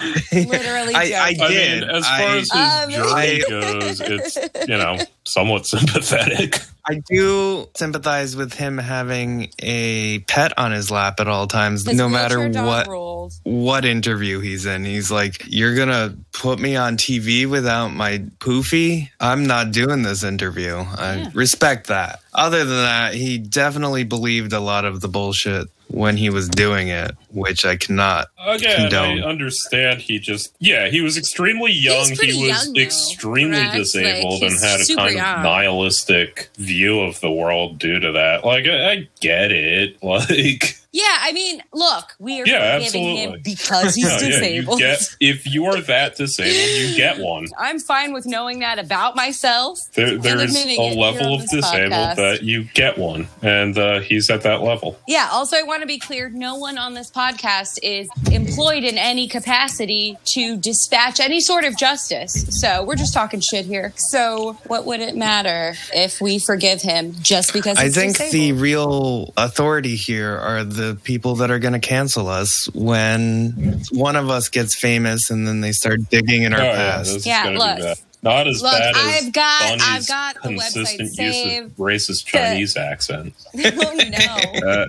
[0.48, 1.42] literally I, I joking.
[1.42, 1.80] I did.
[1.80, 6.60] mean, as far I, as his Um, journey goes, it's you know somewhat sympathetic.
[6.86, 11.96] I do sympathize with him having a pet on his lap at all times, His
[11.98, 13.34] no matter what ruled.
[13.42, 14.84] what interview he's in.
[14.86, 19.10] He's like, "You're gonna put me on TV without my poofy?
[19.18, 22.20] I'm not doing this interview." I respect that.
[22.34, 26.88] Other than that, he definitely believed a lot of the bullshit when he was doing
[26.88, 28.26] it, which I cannot.
[28.46, 29.22] Again, condone.
[29.22, 32.06] I understand he just yeah, he was extremely young.
[32.14, 33.74] pretty he was young, extremely correct?
[33.74, 35.36] disabled Like, and had a kind young.
[35.38, 38.44] of nihilistic view of the world due to that.
[38.44, 39.96] Like I, I get it.
[40.08, 44.30] Like Yeah, I mean, look, we are Yeah, forgiving him because he's yeah, yeah, you
[44.30, 44.78] disabled.
[44.78, 47.46] get if you are that disabled, you get one.
[47.58, 49.78] I'm fine with knowing that about myself.
[49.94, 52.16] There, there's a level of this disabled podcast.
[52.18, 54.98] That you get one, and uh, he's at that level.
[55.08, 58.98] Yeah, also, I want to be clear no one on this podcast is employed in
[58.98, 62.46] any capacity to dispatch any sort of justice.
[62.60, 63.92] So we're just talking shit here.
[63.96, 68.52] So, what would it matter if we forgive him just because I he's think the
[68.52, 74.28] real authority here are the people that are going to cancel us when one of
[74.28, 77.04] us gets famous and then they start digging in our Oh, yeah, past.
[77.06, 77.98] this is Yeah, gonna look.
[78.22, 78.34] Be bad.
[78.34, 81.66] Not as Look, bad as I've got- Bunny's I've got the website consistent use saved.
[81.66, 83.34] of racist Chinese accent.
[83.56, 84.68] oh, no.
[84.68, 84.86] Uh,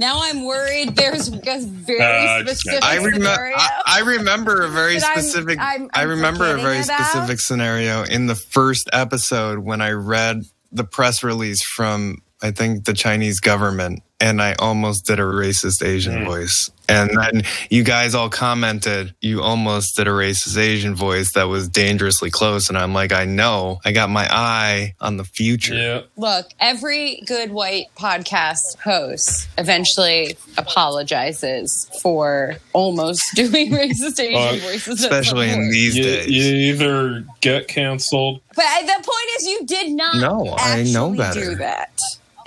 [0.00, 1.32] Now I'm worried there's a
[1.66, 3.18] very Uh, specific I remember.
[3.24, 3.56] scenario.
[3.56, 5.58] I, I remember a very That I'm- specific.
[5.58, 7.06] I'm- i I'm remember a forgetting very about?
[7.06, 12.84] specific scenario in the first episode when I read the press release from I think
[12.84, 16.26] the Chinese government, and I almost did a racist Asian Mm.
[16.26, 16.70] voice.
[16.90, 21.68] And then you guys all commented, you almost did a racist Asian voice that was
[21.68, 22.70] dangerously close.
[22.70, 25.74] And I'm like, I know, I got my eye on the future.
[25.74, 26.00] yeah.
[26.16, 35.00] Look, every good white podcast host eventually apologizes for almost doing racist Asian Uh, voices,
[35.04, 36.26] Especially in these You, days.
[36.28, 38.40] you either get canceled.
[38.56, 40.16] But the point is, you did not.
[40.16, 41.40] No, I know better.
[41.50, 41.90] Do that.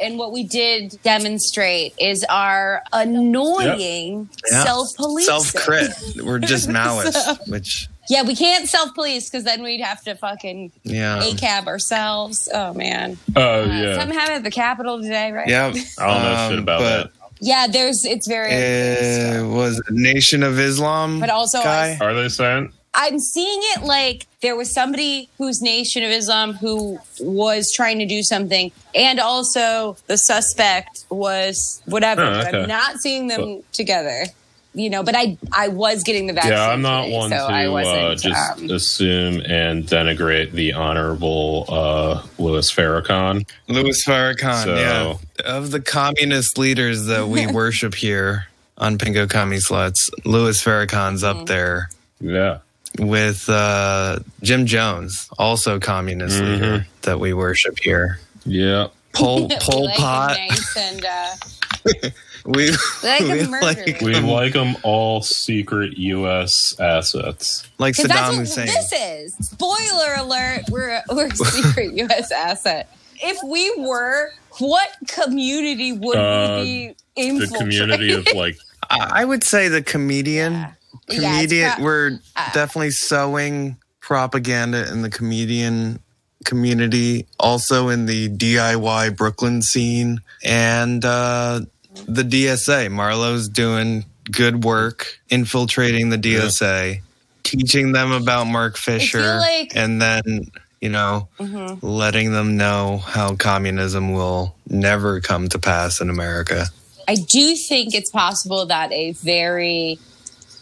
[0.02, 4.64] And what we did demonstrate is our annoying Yeah.
[4.64, 5.26] self-police.
[5.26, 5.92] Self crit.
[6.24, 10.72] We're just malice, So- which, Yeah, we can't self-police because then we'd have to fucking
[10.84, 11.20] yeah.
[11.22, 12.50] ACAB ourselves.
[12.54, 13.18] Oh man.
[13.36, 14.00] Oh Uh, yeah.
[14.00, 15.48] Something happened at the Capitol today, right?
[15.48, 15.68] Yeah.
[15.68, 17.10] I don't know shit Um, about that.
[17.44, 18.06] Yeah, there's.
[18.06, 18.52] It's very.
[18.54, 21.20] It was it Nation of Islam.
[21.20, 21.98] But also, guy.
[22.00, 22.72] Are they saying?
[22.94, 28.06] I'm seeing it like there was somebody who's Nation of Islam who was trying to
[28.06, 32.22] do something, and also the suspect was whatever.
[32.24, 32.62] Oh, okay.
[32.64, 34.26] I'm not seeing them together.
[34.74, 36.54] You know, but I I was getting the vaccine.
[36.54, 37.98] Yeah, I'm not today, one so I to wasn't.
[37.98, 43.46] uh, just um, assume and denigrate the honorable uh, Louis Farrakhan.
[43.68, 45.16] Louis Farrakhan, So- yeah.
[45.46, 51.40] Of the communist leaders that we worship here on Pinko Commie Sluts, Louis Farrakhan's Mm-hmm.
[51.42, 51.90] up there
[52.22, 52.60] Yeah.
[53.00, 56.54] With uh, Jim Jones, also communist Mhm.
[56.54, 58.20] leader that we worship here.
[58.46, 58.88] Yeah.
[59.14, 60.38] Pol, Pol like Pot.
[60.50, 62.10] nice and uh,
[62.46, 62.72] We,
[63.04, 64.02] like we him like, murdered.
[64.02, 66.76] We like them all secret U.S.
[66.80, 67.68] assets.
[67.78, 68.66] like 'Cause that's Saddam what Hussein.
[68.66, 69.48] this is.
[69.48, 72.32] Spoiler alert: we're we're a secret U.S.
[72.32, 72.90] asset.
[73.22, 78.58] If we were, what community would Uh, we be The community of like,
[78.90, 80.54] I I would say the comedian.
[80.54, 80.72] Yeah.
[81.10, 81.72] Yeah, Comedian.
[81.74, 86.00] pro- we're uh, definitely sowing propaganda in the comedian
[86.46, 91.62] community, also in the DIY Brooklyn scene, and uh,
[92.08, 92.90] the DSA.
[92.92, 97.02] Marlowe's doing good work infiltrating the DSA,
[97.44, 100.52] teaching them about Mark Fisher, like- and then
[100.82, 101.78] you know Mhm.
[101.82, 106.68] letting them know how communism will never come to pass in America.
[107.08, 110.00] I do think it's possible that a very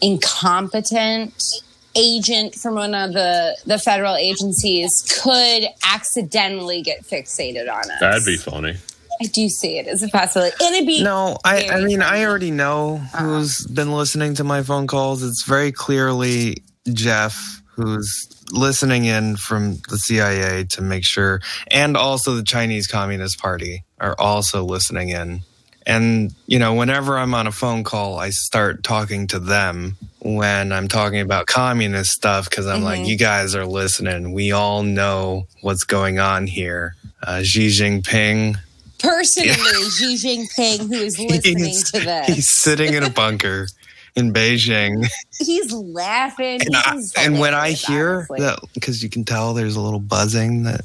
[0.00, 1.42] incompetent
[1.96, 8.00] agent from one of the the federal agencies could accidentally get fixated on us.
[8.00, 8.76] that'd be funny.
[9.22, 12.02] I do see it as a possibility, and it'd be No, I, I very mean,
[12.02, 13.24] I already know uh-huh.
[13.24, 15.22] who's been listening to my phone calls.
[15.22, 22.34] It's very clearly Jeff who's listening in from the CIA to make sure, and also
[22.34, 25.42] the Chinese Communist Party are also listening in.
[25.90, 30.72] And, you know, whenever I'm on a phone call, I start talking to them when
[30.72, 34.32] I'm talking about communist stuff because I'm like, you guys are listening.
[34.32, 36.94] We all know what's going on here.
[37.22, 38.56] Uh, Xi Jinping
[38.98, 39.50] personally
[39.98, 42.26] Xi Jinping who is listening He's- to this.
[42.26, 43.66] He's sitting in a bunker
[44.16, 45.06] in Beijing.
[45.38, 46.60] He's laughing.
[46.62, 48.40] And, I, and when I hear honestly.
[48.40, 50.82] that, because you can tell there's a little buzzing, that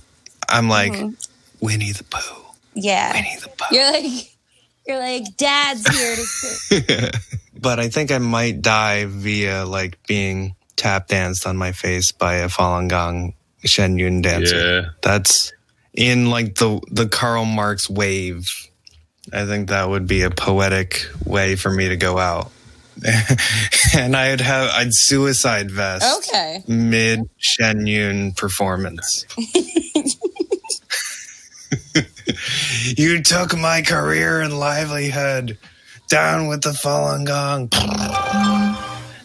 [0.48, 1.28] I'm like, Mhm.
[1.60, 2.46] Winnie the Pooh.
[2.76, 3.76] yeah, Winnie the Pooh.
[3.76, 4.32] you're like,
[4.88, 6.22] you're like, Dad's here to.
[6.26, 7.16] sit."
[7.60, 12.36] but I think I might die via like being tap danced on my face by
[12.36, 13.34] a Falun Gong
[13.64, 14.82] Shen Yun dancer.
[14.82, 14.90] Yeah.
[15.02, 15.52] That's
[15.94, 18.48] in like the the Karl Marx wave.
[19.34, 22.52] I think that would be a poetic way for me to go out.
[23.96, 26.64] and I'd have I'd suicide vest Okay.
[26.68, 29.26] mid Shen Yun performance.
[32.98, 35.58] you took my career and livelihood.
[36.08, 37.70] Down with the Falun Gong.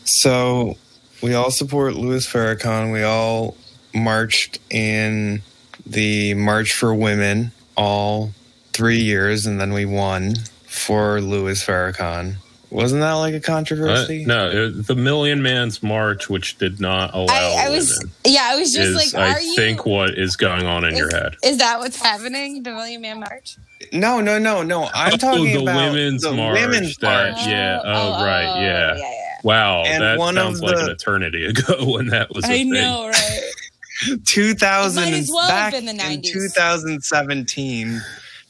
[0.04, 0.76] So
[1.22, 2.90] we all support Louis Farrakhan.
[2.90, 3.54] We all
[3.94, 5.42] marched in
[5.84, 8.32] the March for Women all
[8.72, 10.36] three years, and then we won
[10.66, 12.36] for Louis Farrakhan.
[12.70, 14.24] Wasn't that like a Uh, controversy?
[14.24, 18.42] no, it, the Million Man's March, which did not allow I, I was, women, yeah,
[18.52, 19.56] I was just is like, I are you?
[19.56, 21.36] think what is going on in your head.
[21.42, 22.62] is that what's happening?
[22.62, 23.56] The Million Man March?
[23.92, 24.88] No, no, no, no.
[24.94, 26.60] I'm oh, talking the about women's the march.
[26.60, 27.46] women's that, march.
[27.46, 27.80] yeah.
[27.82, 28.44] Oh, right.
[28.46, 28.94] oh, Yeah.
[28.94, 29.34] yeah, yeah.
[29.42, 29.82] Wow.
[29.84, 32.50] And that one of sounds like the- an eternity ago when that was a I
[32.58, 32.70] thing.
[32.72, 33.40] know, right?
[34.26, 36.32] 2000 It might as well have back been the in 90s.
[36.32, 38.00] 2017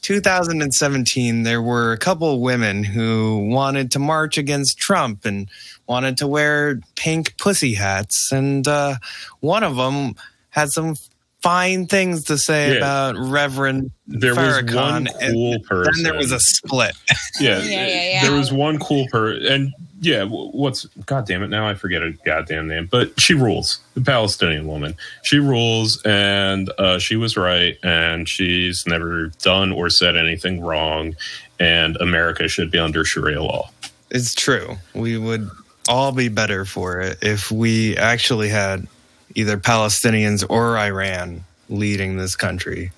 [0.01, 5.49] 2017 there were a couple of women who wanted to march against trump and
[5.87, 8.95] wanted to wear pink pussy hats and uh,
[9.39, 10.13] one of them
[10.49, 10.95] had some
[11.41, 12.77] fine things to say Yeah.
[12.77, 15.93] about reverend There was Farrakhan, one and cool person.
[15.95, 16.95] then there was a split
[17.39, 18.21] yeah, Yeah, yeah, yeah.
[18.23, 22.11] There was one cool person, and yeah, what's god damn it now I forget her
[22.25, 23.79] goddamn name, but she rules.
[23.93, 24.95] The Palestinian woman.
[25.21, 31.15] She rules and uh, she was right and she's never done or said anything wrong
[31.59, 33.69] and America should be under Sharia law.
[34.09, 34.77] It's true.
[34.95, 35.47] We would
[35.87, 38.87] all be better for it if we actually had
[39.35, 42.91] either Palestinians or Iran leading this country.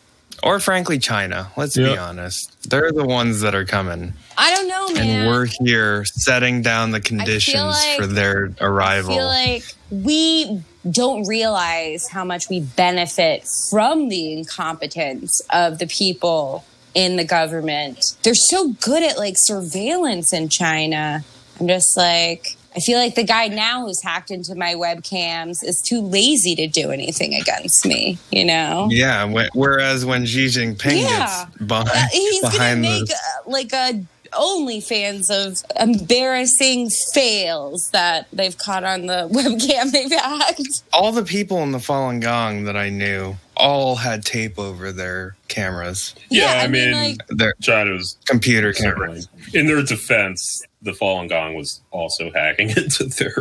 [0.44, 1.52] Or frankly, China.
[1.56, 2.70] Let's be honest.
[2.70, 4.14] They're the ones that are coming.
[4.38, 5.20] I don't know, man.
[5.22, 9.14] And we're here setting down the conditions like- for their arrival.
[9.14, 15.88] I feel like we don't realize how much we benefit from the incompetence of the
[15.88, 18.16] people in the government.
[18.24, 21.24] They're so good at like surveillance in China.
[21.60, 25.80] I'm just like, I feel like the guy now who's hacked into my webcams is
[25.82, 28.88] too lazy to do anything against me, you know?
[28.92, 29.28] yeah.
[29.28, 31.46] wh- Whereas when Xi Jinping Yeah.
[31.46, 34.04] gets behind, Uh, he's gonna make the, uh, like a
[34.34, 40.82] OnlyFans of embarrassing fails that they've caught on the webcam they've hacked.
[40.92, 45.36] all the people in the Falun Gong that I knew all had tape over their
[45.47, 49.28] cameras, Yeah, I mean- like, their China's computer certainly cameras.
[49.54, 53.36] in their defense, the Falun Gong was also hacking into their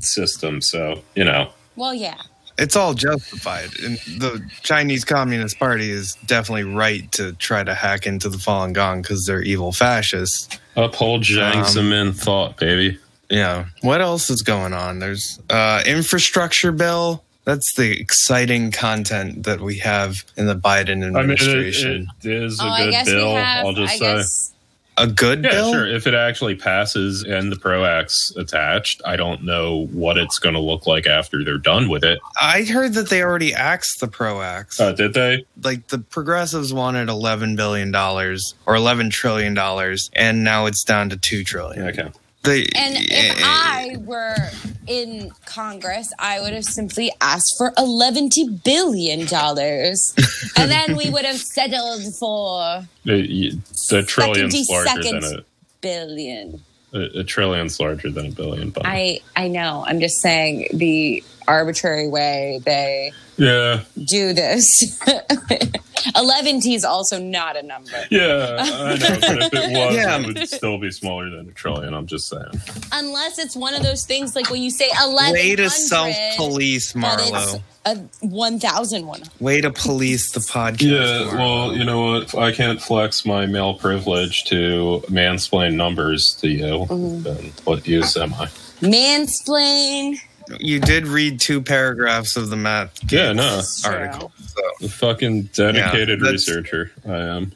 [0.00, 1.50] system, so you know.
[1.76, 2.16] well, yeah.
[2.58, 3.70] it's all justified.
[3.82, 8.72] And the Chinese Communist Party is definitely right to try to hack into the Falun
[8.72, 10.48] Gong because they're evil fascists.
[10.76, 12.98] Uphold Jiang Um, Zemin thought, baby.
[13.30, 13.66] Yeah.
[13.80, 14.98] What else is going on?
[14.98, 17.24] There's uh, infrastructure bill.
[17.44, 21.12] That's the exciting content that we have in the Biden administration.
[21.16, 22.06] I mean, it, administration.
[22.22, 23.34] it is a oh, good bill.
[23.36, 23.66] have.
[23.66, 24.16] I'll just I say.
[24.16, 24.54] guess.
[24.96, 25.72] a good Yeah, bill.
[25.72, 25.86] sure.
[25.86, 30.54] If it actually passes and the Pro Act's attached, I don't know what it's going
[30.54, 32.18] to look like after they're done with it.
[32.40, 34.80] I heard that they already axed the pro acts.
[34.80, 35.44] Uh, did they?
[35.62, 41.10] like the progressives wanted 11 billion dollars or 11 trillion dollars and now it's down
[41.10, 41.88] to 2 trillion.
[41.88, 42.10] Okay.
[42.44, 43.42] They, And if eh, eh.
[43.42, 44.50] I were
[44.86, 48.28] in Congress, I would have simply asked for eleven
[48.62, 50.14] billion dollars,
[50.56, 55.44] and then we would have settled for The, the trillion's larger than a,
[55.80, 56.60] billion.
[56.92, 58.70] a, a trillion's larger than a billion.
[58.70, 59.84] But I I know.
[59.86, 65.00] I'm just saying the arbitrary way they yeah, do this.
[66.16, 67.90] 11 T is also not a number.
[68.10, 68.96] yeah, I know.
[68.98, 70.18] But if it was, Yeah.
[70.20, 71.94] it would still be smaller than a trillion.
[71.94, 72.44] I'm just saying.
[72.92, 75.32] Unless it's one of those things like when you say 11.
[75.32, 77.62] way to self police But it's Marlo.
[77.86, 79.22] a 1,001.
[79.40, 80.82] Way to police the podcast.
[80.82, 81.38] Yeah, Marlo.
[81.38, 82.34] well, you know what?
[82.36, 86.86] I can't flex my male privilege to mansplain numbers to you.
[86.86, 87.22] Mm-hmm.
[87.22, 88.46] Then what use am I?
[88.80, 90.18] Mansplain.
[90.60, 93.10] You did read two paragraphs of the math.
[93.12, 93.62] Yeah, no.
[93.82, 93.92] True.
[93.92, 94.32] article.
[94.46, 96.92] So A fucking dedicated Yeah, researcher.
[97.08, 97.52] I am.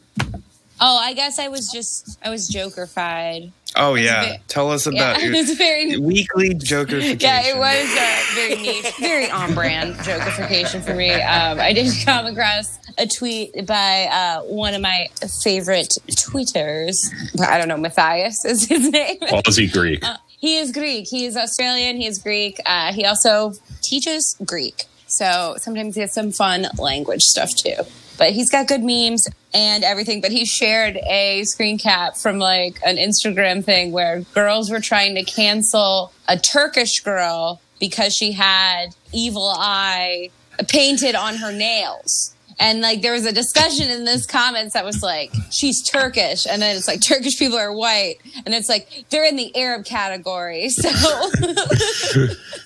[0.81, 3.51] Oh, I guess I was just, I was jokerfied.
[3.77, 4.23] Oh That's yeah.
[4.25, 7.21] very- Tell us Yeah, about it your was very weekly jokerification.
[7.23, 11.11] Yeah, it was uh, very neat, very on brand jokeification for me.
[11.11, 15.09] Um, I did come across a tweet by uh, one of my
[15.43, 16.95] favorite tweeters.
[17.41, 19.19] I don't know, Matthias is his name.
[19.21, 20.03] Aussie Greek.
[20.39, 21.09] He is Greek.
[21.09, 21.97] He is Australian.
[21.97, 22.61] He is Greek.
[22.65, 24.85] Uh, he also teaches Greek.
[25.09, 27.75] So sometimes he has some fun language stuff too.
[28.19, 30.21] But he's got good memes and everything.
[30.21, 35.15] But he shared a screen cap from like an Instagram thing where girls were trying
[35.17, 40.31] to cancel a Turkish girl because she had evil eye
[40.69, 42.35] painted on her nails.
[42.61, 46.47] And like there was a discussion in this comments that was like, she's Turkish.
[46.47, 48.17] And then it's like Turkish people are white.
[48.45, 50.69] And it's like they're in the Arab category.
[50.79, 50.91] So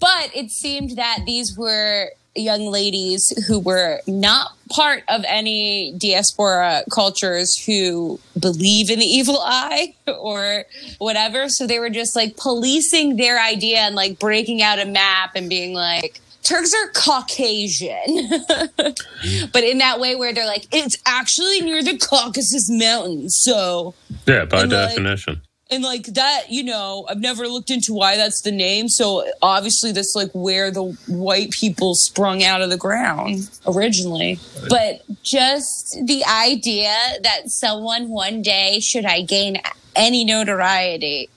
[0.01, 6.83] but it seemed that these were young ladies who were not part of any diaspora
[6.93, 10.65] cultures who believe in the evil eye or
[10.99, 11.49] whatever.
[11.49, 15.49] So they were just like policing their idea and like breaking out a map and
[15.49, 18.29] being like, Turks are Caucasian,
[19.53, 23.39] but in that way where they're like, it's actually near the Caucasus Mountains.
[23.43, 23.95] So,
[24.27, 25.43] Yeah, by And, like, definition.
[25.71, 28.89] and like that, you know, I've never looked into why that's the name.
[28.89, 34.39] So obviously, that's like where the white people sprung out of the ground originally.
[34.69, 39.59] But just the idea that someone one day, should I gain
[39.95, 41.29] any notoriety,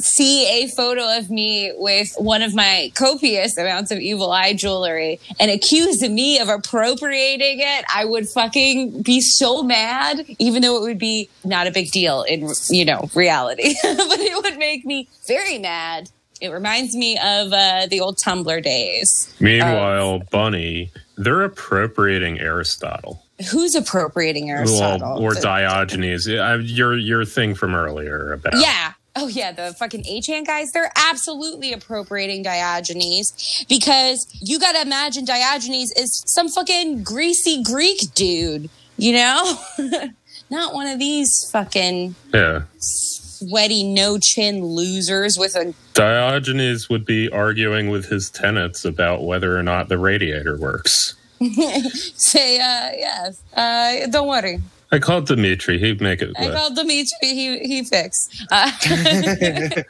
[0.00, 5.20] see a photo of me with one of my copious amounts of evil eye jewelry
[5.38, 10.82] and accuse me of appropriating it, I would fucking be so mad, even though it
[10.82, 13.74] would be not a big deal in, you know, reality.
[13.82, 16.10] but it would make me very mad.
[16.40, 19.32] It reminds me of uh, the old Tumblr days.
[19.40, 23.22] Meanwhile, Bunny, they're appropriating Aristotle.
[23.50, 25.14] Who's appropriating Aristotle?
[25.14, 26.26] Well, or Diogenes.
[26.26, 28.92] Your your thing from earlier about Yeah.
[29.16, 35.92] Oh yeah, the fucking 8chan guys, they're absolutely appropriating Diogenes because you gotta imagine Diogenes
[35.92, 39.56] is some fucking greasy Greek dude, you know?
[40.50, 42.62] Not one of these fucking yeah.
[42.78, 49.56] sweaty no chin losers with a Diogenes would be arguing with his tenants about whether
[49.56, 51.14] or not the radiator works.
[51.40, 53.42] say uh yes.
[53.56, 54.60] Uh don't worry.
[54.94, 55.80] I called Dimitri.
[55.80, 56.54] He'd make it I work.
[56.54, 57.10] called Dimitri.
[57.22, 58.44] He he fixed.
[58.48, 58.70] Uh,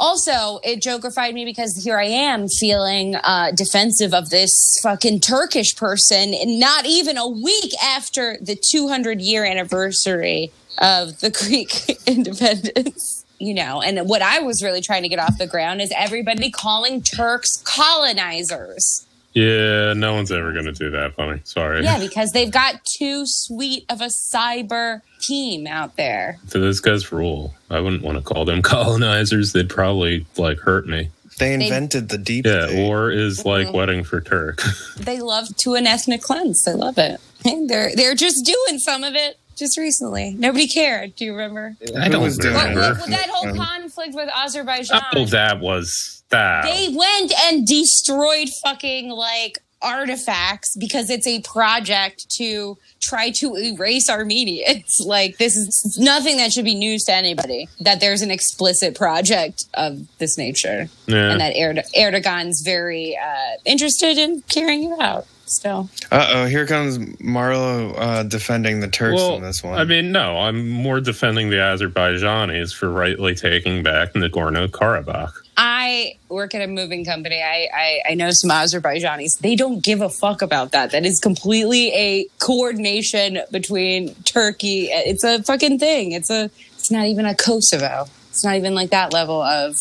[0.00, 5.76] also, it jokerified me because here I am feeling uh, defensive of this fucking Turkish
[5.76, 13.24] person, and not even a week after the 200 year anniversary of the Greek independence.
[13.38, 16.50] You know, and what I was really trying to get off the ground is everybody
[16.50, 19.06] calling Turks colonizers.
[19.34, 21.40] Yeah, no one's ever going to do that, Bunny.
[21.44, 21.82] Sorry.
[21.84, 26.38] Yeah, because they've got too sweet of a cyber team out there.
[26.48, 27.54] So those guy's rule.
[27.70, 29.52] I wouldn't want to call them colonizers.
[29.52, 31.10] They'd probably like hurt me.
[31.38, 32.88] They invented the deep Yeah, state.
[32.90, 33.76] or is like Mm-hmm.
[33.76, 34.60] wedding for Turk.
[34.98, 36.62] they love to an ethnic cleanse.
[36.64, 37.20] They love it.
[37.44, 40.34] And they're they're just doing some of it just recently.
[40.38, 41.14] Nobody cared.
[41.16, 41.76] Do you remember?
[41.98, 42.80] I don't was What, remember.
[42.80, 42.98] it?
[42.98, 45.00] what- that whole Um, conflict with Azerbaijan.
[45.14, 46.64] Oh, that was that.
[46.64, 54.08] they went and destroyed fucking like artifacts because it's a project to try to erase
[54.08, 55.00] Armenians.
[55.04, 57.68] Like this is nothing that should be news to anybody.
[57.80, 61.32] That there's an explicit project of this nature, yeah.
[61.32, 65.26] and that Erdogan's very uh, interested in carrying it out.
[65.52, 65.88] Still.
[66.10, 69.78] Uh oh, here comes Marlo uh, defending the Turks well, in this one.
[69.78, 75.32] I mean, no, I'm more defending the Azerbaijanis for rightly taking back Nagorno Karabakh.
[75.56, 77.42] I work at a moving company.
[77.42, 79.38] I, I I know some Azerbaijanis.
[79.38, 80.90] They don't give a fuck about that.
[80.92, 84.88] That is completely a coordination between Turkey.
[84.90, 86.12] It's a fucking thing.
[86.12, 86.50] It's a.
[86.78, 88.06] It's not even a Kosovo.
[88.30, 89.76] It's not even like that level of.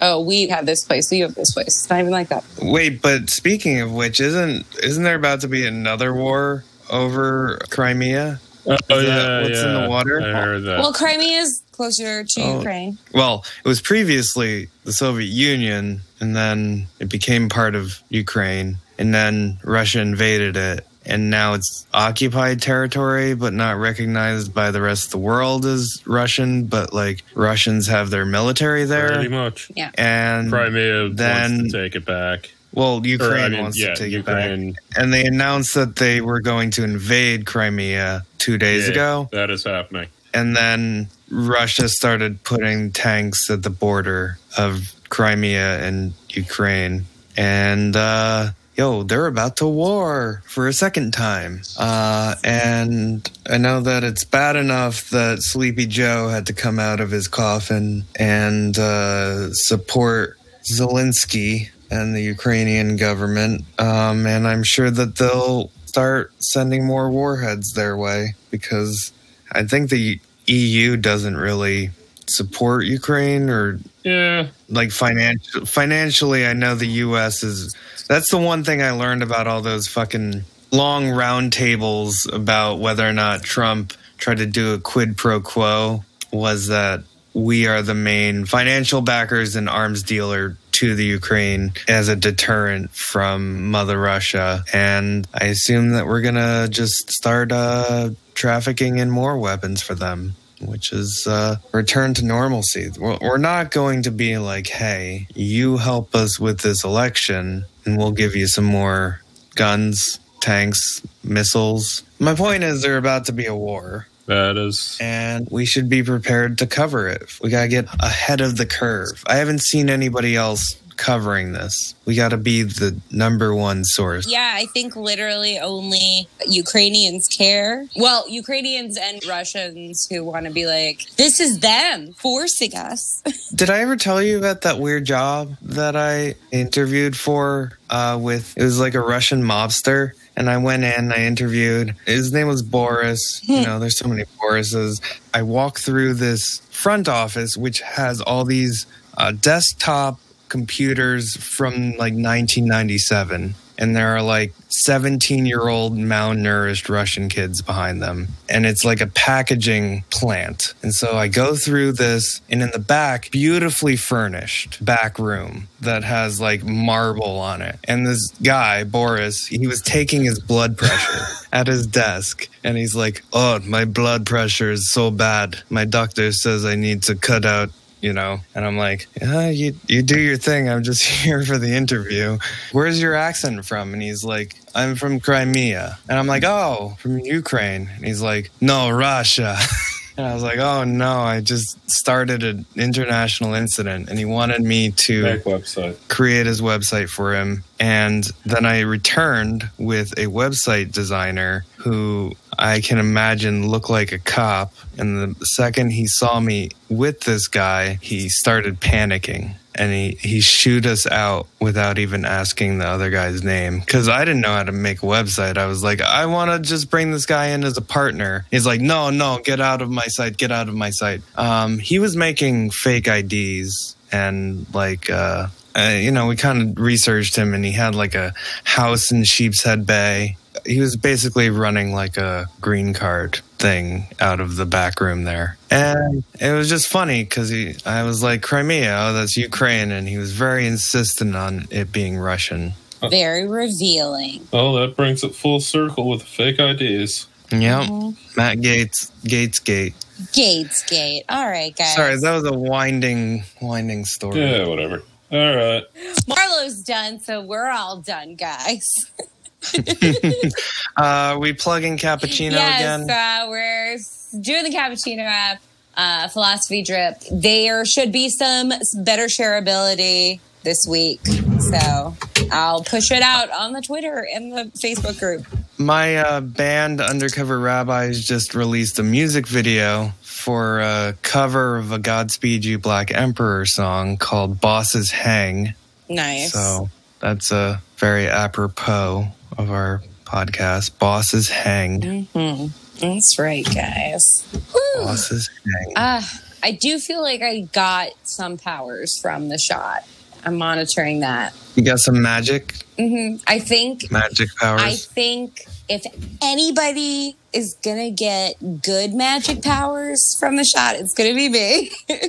[0.00, 1.10] Oh, we have this place.
[1.10, 1.68] We have this place.
[1.68, 2.44] It's not even like that.
[2.60, 8.40] Wait, but speaking of which, isn't isn't there about to be another war over Crimea?
[8.66, 10.20] Oh, that what's in the water?
[10.20, 10.80] I heard that.
[10.80, 12.58] Well, Crimea is closer to Oh.
[12.58, 12.98] Ukraine.
[13.14, 19.14] Well, it was previously the Soviet Union, and then it became part of Ukraine, and
[19.14, 25.06] then Russia invaded it, and now it's occupied territory, but not recognized by the rest
[25.06, 26.64] of the world as Russian.
[26.66, 29.08] But like Russians have their military there.
[29.14, 29.70] Pretty much.
[29.74, 29.90] Yeah.
[29.94, 32.50] and Crimea then- wants to take it back.
[32.72, 34.44] well, Ukraine Or, I mean, wants yeah, to take it back.
[34.50, 34.76] Ukraine.
[34.96, 39.28] And they announced that they were going to invade Crimea two days Yeah, ago.
[39.32, 40.08] That is happening.
[40.34, 47.06] And then Russia started putting tanks at the border of Crimea and Ukraine.
[47.38, 51.62] And, uh, yo, they're about to war for a second time.
[51.78, 57.00] Uh, and I know that it's bad enough that Sleepy Joe had to come out
[57.00, 60.38] of his coffin and uh, support
[60.70, 63.64] Zelensky and the Ukrainian government.
[63.78, 69.12] Um, and I'm sure that they'll start sending more warheads their way because
[69.52, 71.90] I think the EU doesn't really
[72.28, 74.46] support Ukraine or Yeah.
[74.68, 77.74] like financial financially I know the US is
[78.08, 83.04] that's the one thing I learned about all those fucking long round tables about whether
[83.04, 87.02] or not Trump tried to do a quid pro quo was that
[87.34, 92.90] we are the main financial backers and arms dealer to the Ukraine as a deterrent
[92.92, 94.62] from Mother Russia.
[94.72, 99.94] And I assume that we're going to just start uh, trafficking in more weapons for
[99.94, 100.34] them.
[100.60, 102.90] Which is uh, return to normalcy.
[102.98, 108.12] We're not going to be like, hey, you help us with this election, and we'll
[108.12, 109.20] give you some more
[109.54, 112.02] guns, tanks, missiles.
[112.18, 114.96] My point is, they're about to be a war That is.
[115.00, 117.38] and we should be prepared to cover it.
[117.42, 119.22] We got to get ahead of the curve.
[119.26, 121.94] I haven't seen anybody else covering this.
[122.04, 124.26] We got to be the number one source.
[124.28, 127.86] Yeah, I think literally only Ukrainians care.
[127.96, 133.22] Well, Ukrainians and Russians who want to be like, this is them forcing us.
[133.54, 138.56] Did I ever tell you about that weird job that I interviewed for uh, with,
[138.56, 140.12] it was like a Russian mobster.
[140.36, 141.94] And I went in, I interviewed.
[142.04, 143.40] His name was Boris.
[143.56, 145.00] You know, there's so many Borises.
[145.32, 148.86] I walked through this front office, which has all these
[149.16, 150.20] uh, desktop
[150.56, 153.54] computers from like 1997.
[153.78, 158.28] And there are like 17 year old malnourished Russian kids behind them.
[158.48, 160.72] And it's like a packaging plant.
[160.82, 166.04] And so I go through this, and in the back, beautifully furnished back room that
[166.04, 167.78] has like marble on it.
[167.84, 172.48] And this guy, Boris, he was taking his blood pressure at his desk.
[172.64, 175.58] And he's like, Oh, my blood pressure is so bad.
[175.68, 177.68] My doctor says I need to cut out
[178.00, 178.40] you know?
[178.54, 180.68] And i'm like you, you do your thing.
[180.68, 182.38] I'm just here for the interview.
[182.72, 183.92] Where's your accent from?
[183.92, 185.98] And he's like i'm from crimea.
[186.08, 187.88] And i'm like oh from ukraine.
[187.94, 189.56] And he's like no russia
[190.16, 194.62] and i was like oh no i just started an international incident and he wanted
[194.62, 195.96] me to website.
[196.08, 197.64] create his website for him.
[197.78, 204.18] And then I returned with a website designer who I can imagine looked like a
[204.18, 204.72] cop.
[204.98, 209.54] And the second he saw me with this guy, he started panicking.
[209.78, 213.82] And he, he shoot us out without even asking the other guy's name.
[213.82, 215.58] Cause I didn't know how to make a website.
[215.58, 218.46] I was like, I want to just bring this guy in as a partner.
[218.50, 220.38] He's like, no, no, get out of my site.
[220.38, 221.20] Get out of my site.
[221.36, 226.82] Um, he was making fake IDs and like, uh, uh, you know, we kind of
[226.82, 228.32] researched him and he had like a
[228.64, 230.38] house in Sheepshead Bay.
[230.64, 235.56] He was basically running like a green card thing out of the back room there.
[235.70, 239.92] And it was just funny because he, I was like, Crimea, oh, that's Ukraine.
[239.92, 242.74] And he was very insistent on it being Russian.
[243.10, 244.46] Very revealing.
[244.52, 247.26] Oh, that brings it full circle with fake IDs.
[247.52, 247.82] Yep.
[247.84, 248.10] Mm-hmm.
[248.36, 249.94] Matt Gaetz, Gates Gate.
[250.32, 251.22] Gaetzgate.
[251.28, 251.94] All right, guys.
[251.94, 254.40] Sorry, that was a winding, winding story.
[254.40, 255.02] Yeah, whatever.
[255.30, 255.84] All right.
[256.28, 258.88] Marlo's done, so we're all done, guys.
[260.96, 263.10] Uh, we in cappuccino yes, again?
[263.10, 263.98] uh, we're
[264.40, 265.60] doing the cappuccino app,
[265.94, 267.20] uh, philosophy drip.
[267.30, 268.72] There should be some
[269.04, 272.16] better shareability this week, so
[272.50, 275.46] I'll push it out on the Twitter and the Facebook group.
[275.76, 281.98] My uh, band Undercover Rabbis just released a music video for a cover of a
[281.98, 285.74] Godspeed You Black Emperor song called Bosses Hang.
[286.08, 286.52] Nice.
[286.52, 286.88] So
[287.20, 289.28] that's a very apropos
[289.58, 290.98] of our podcast.
[290.98, 292.24] Bosses Hang.
[292.26, 292.66] hmm
[292.98, 294.46] That's right, guys.
[294.52, 295.04] Woo.
[295.04, 295.92] Bosses Hang.
[295.96, 296.22] Uh,
[296.62, 300.04] I do feel like I got some powers from the shot.
[300.44, 301.54] I'm monitoring that.
[301.74, 304.80] You got some magic, hmm I think magic powers.
[304.80, 306.04] I think if
[306.42, 311.90] anybody is gonna get good magic powers from the shot, it's gonna be me.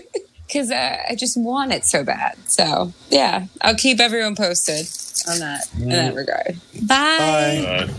[0.47, 2.37] Because uh, I just want it so bad.
[2.47, 4.87] So yeah, I'll keep everyone posted
[5.27, 6.57] on that in that regard.
[6.81, 7.17] Bye.
[7.17, 7.57] Bye.
[7.59, 7.89] All right.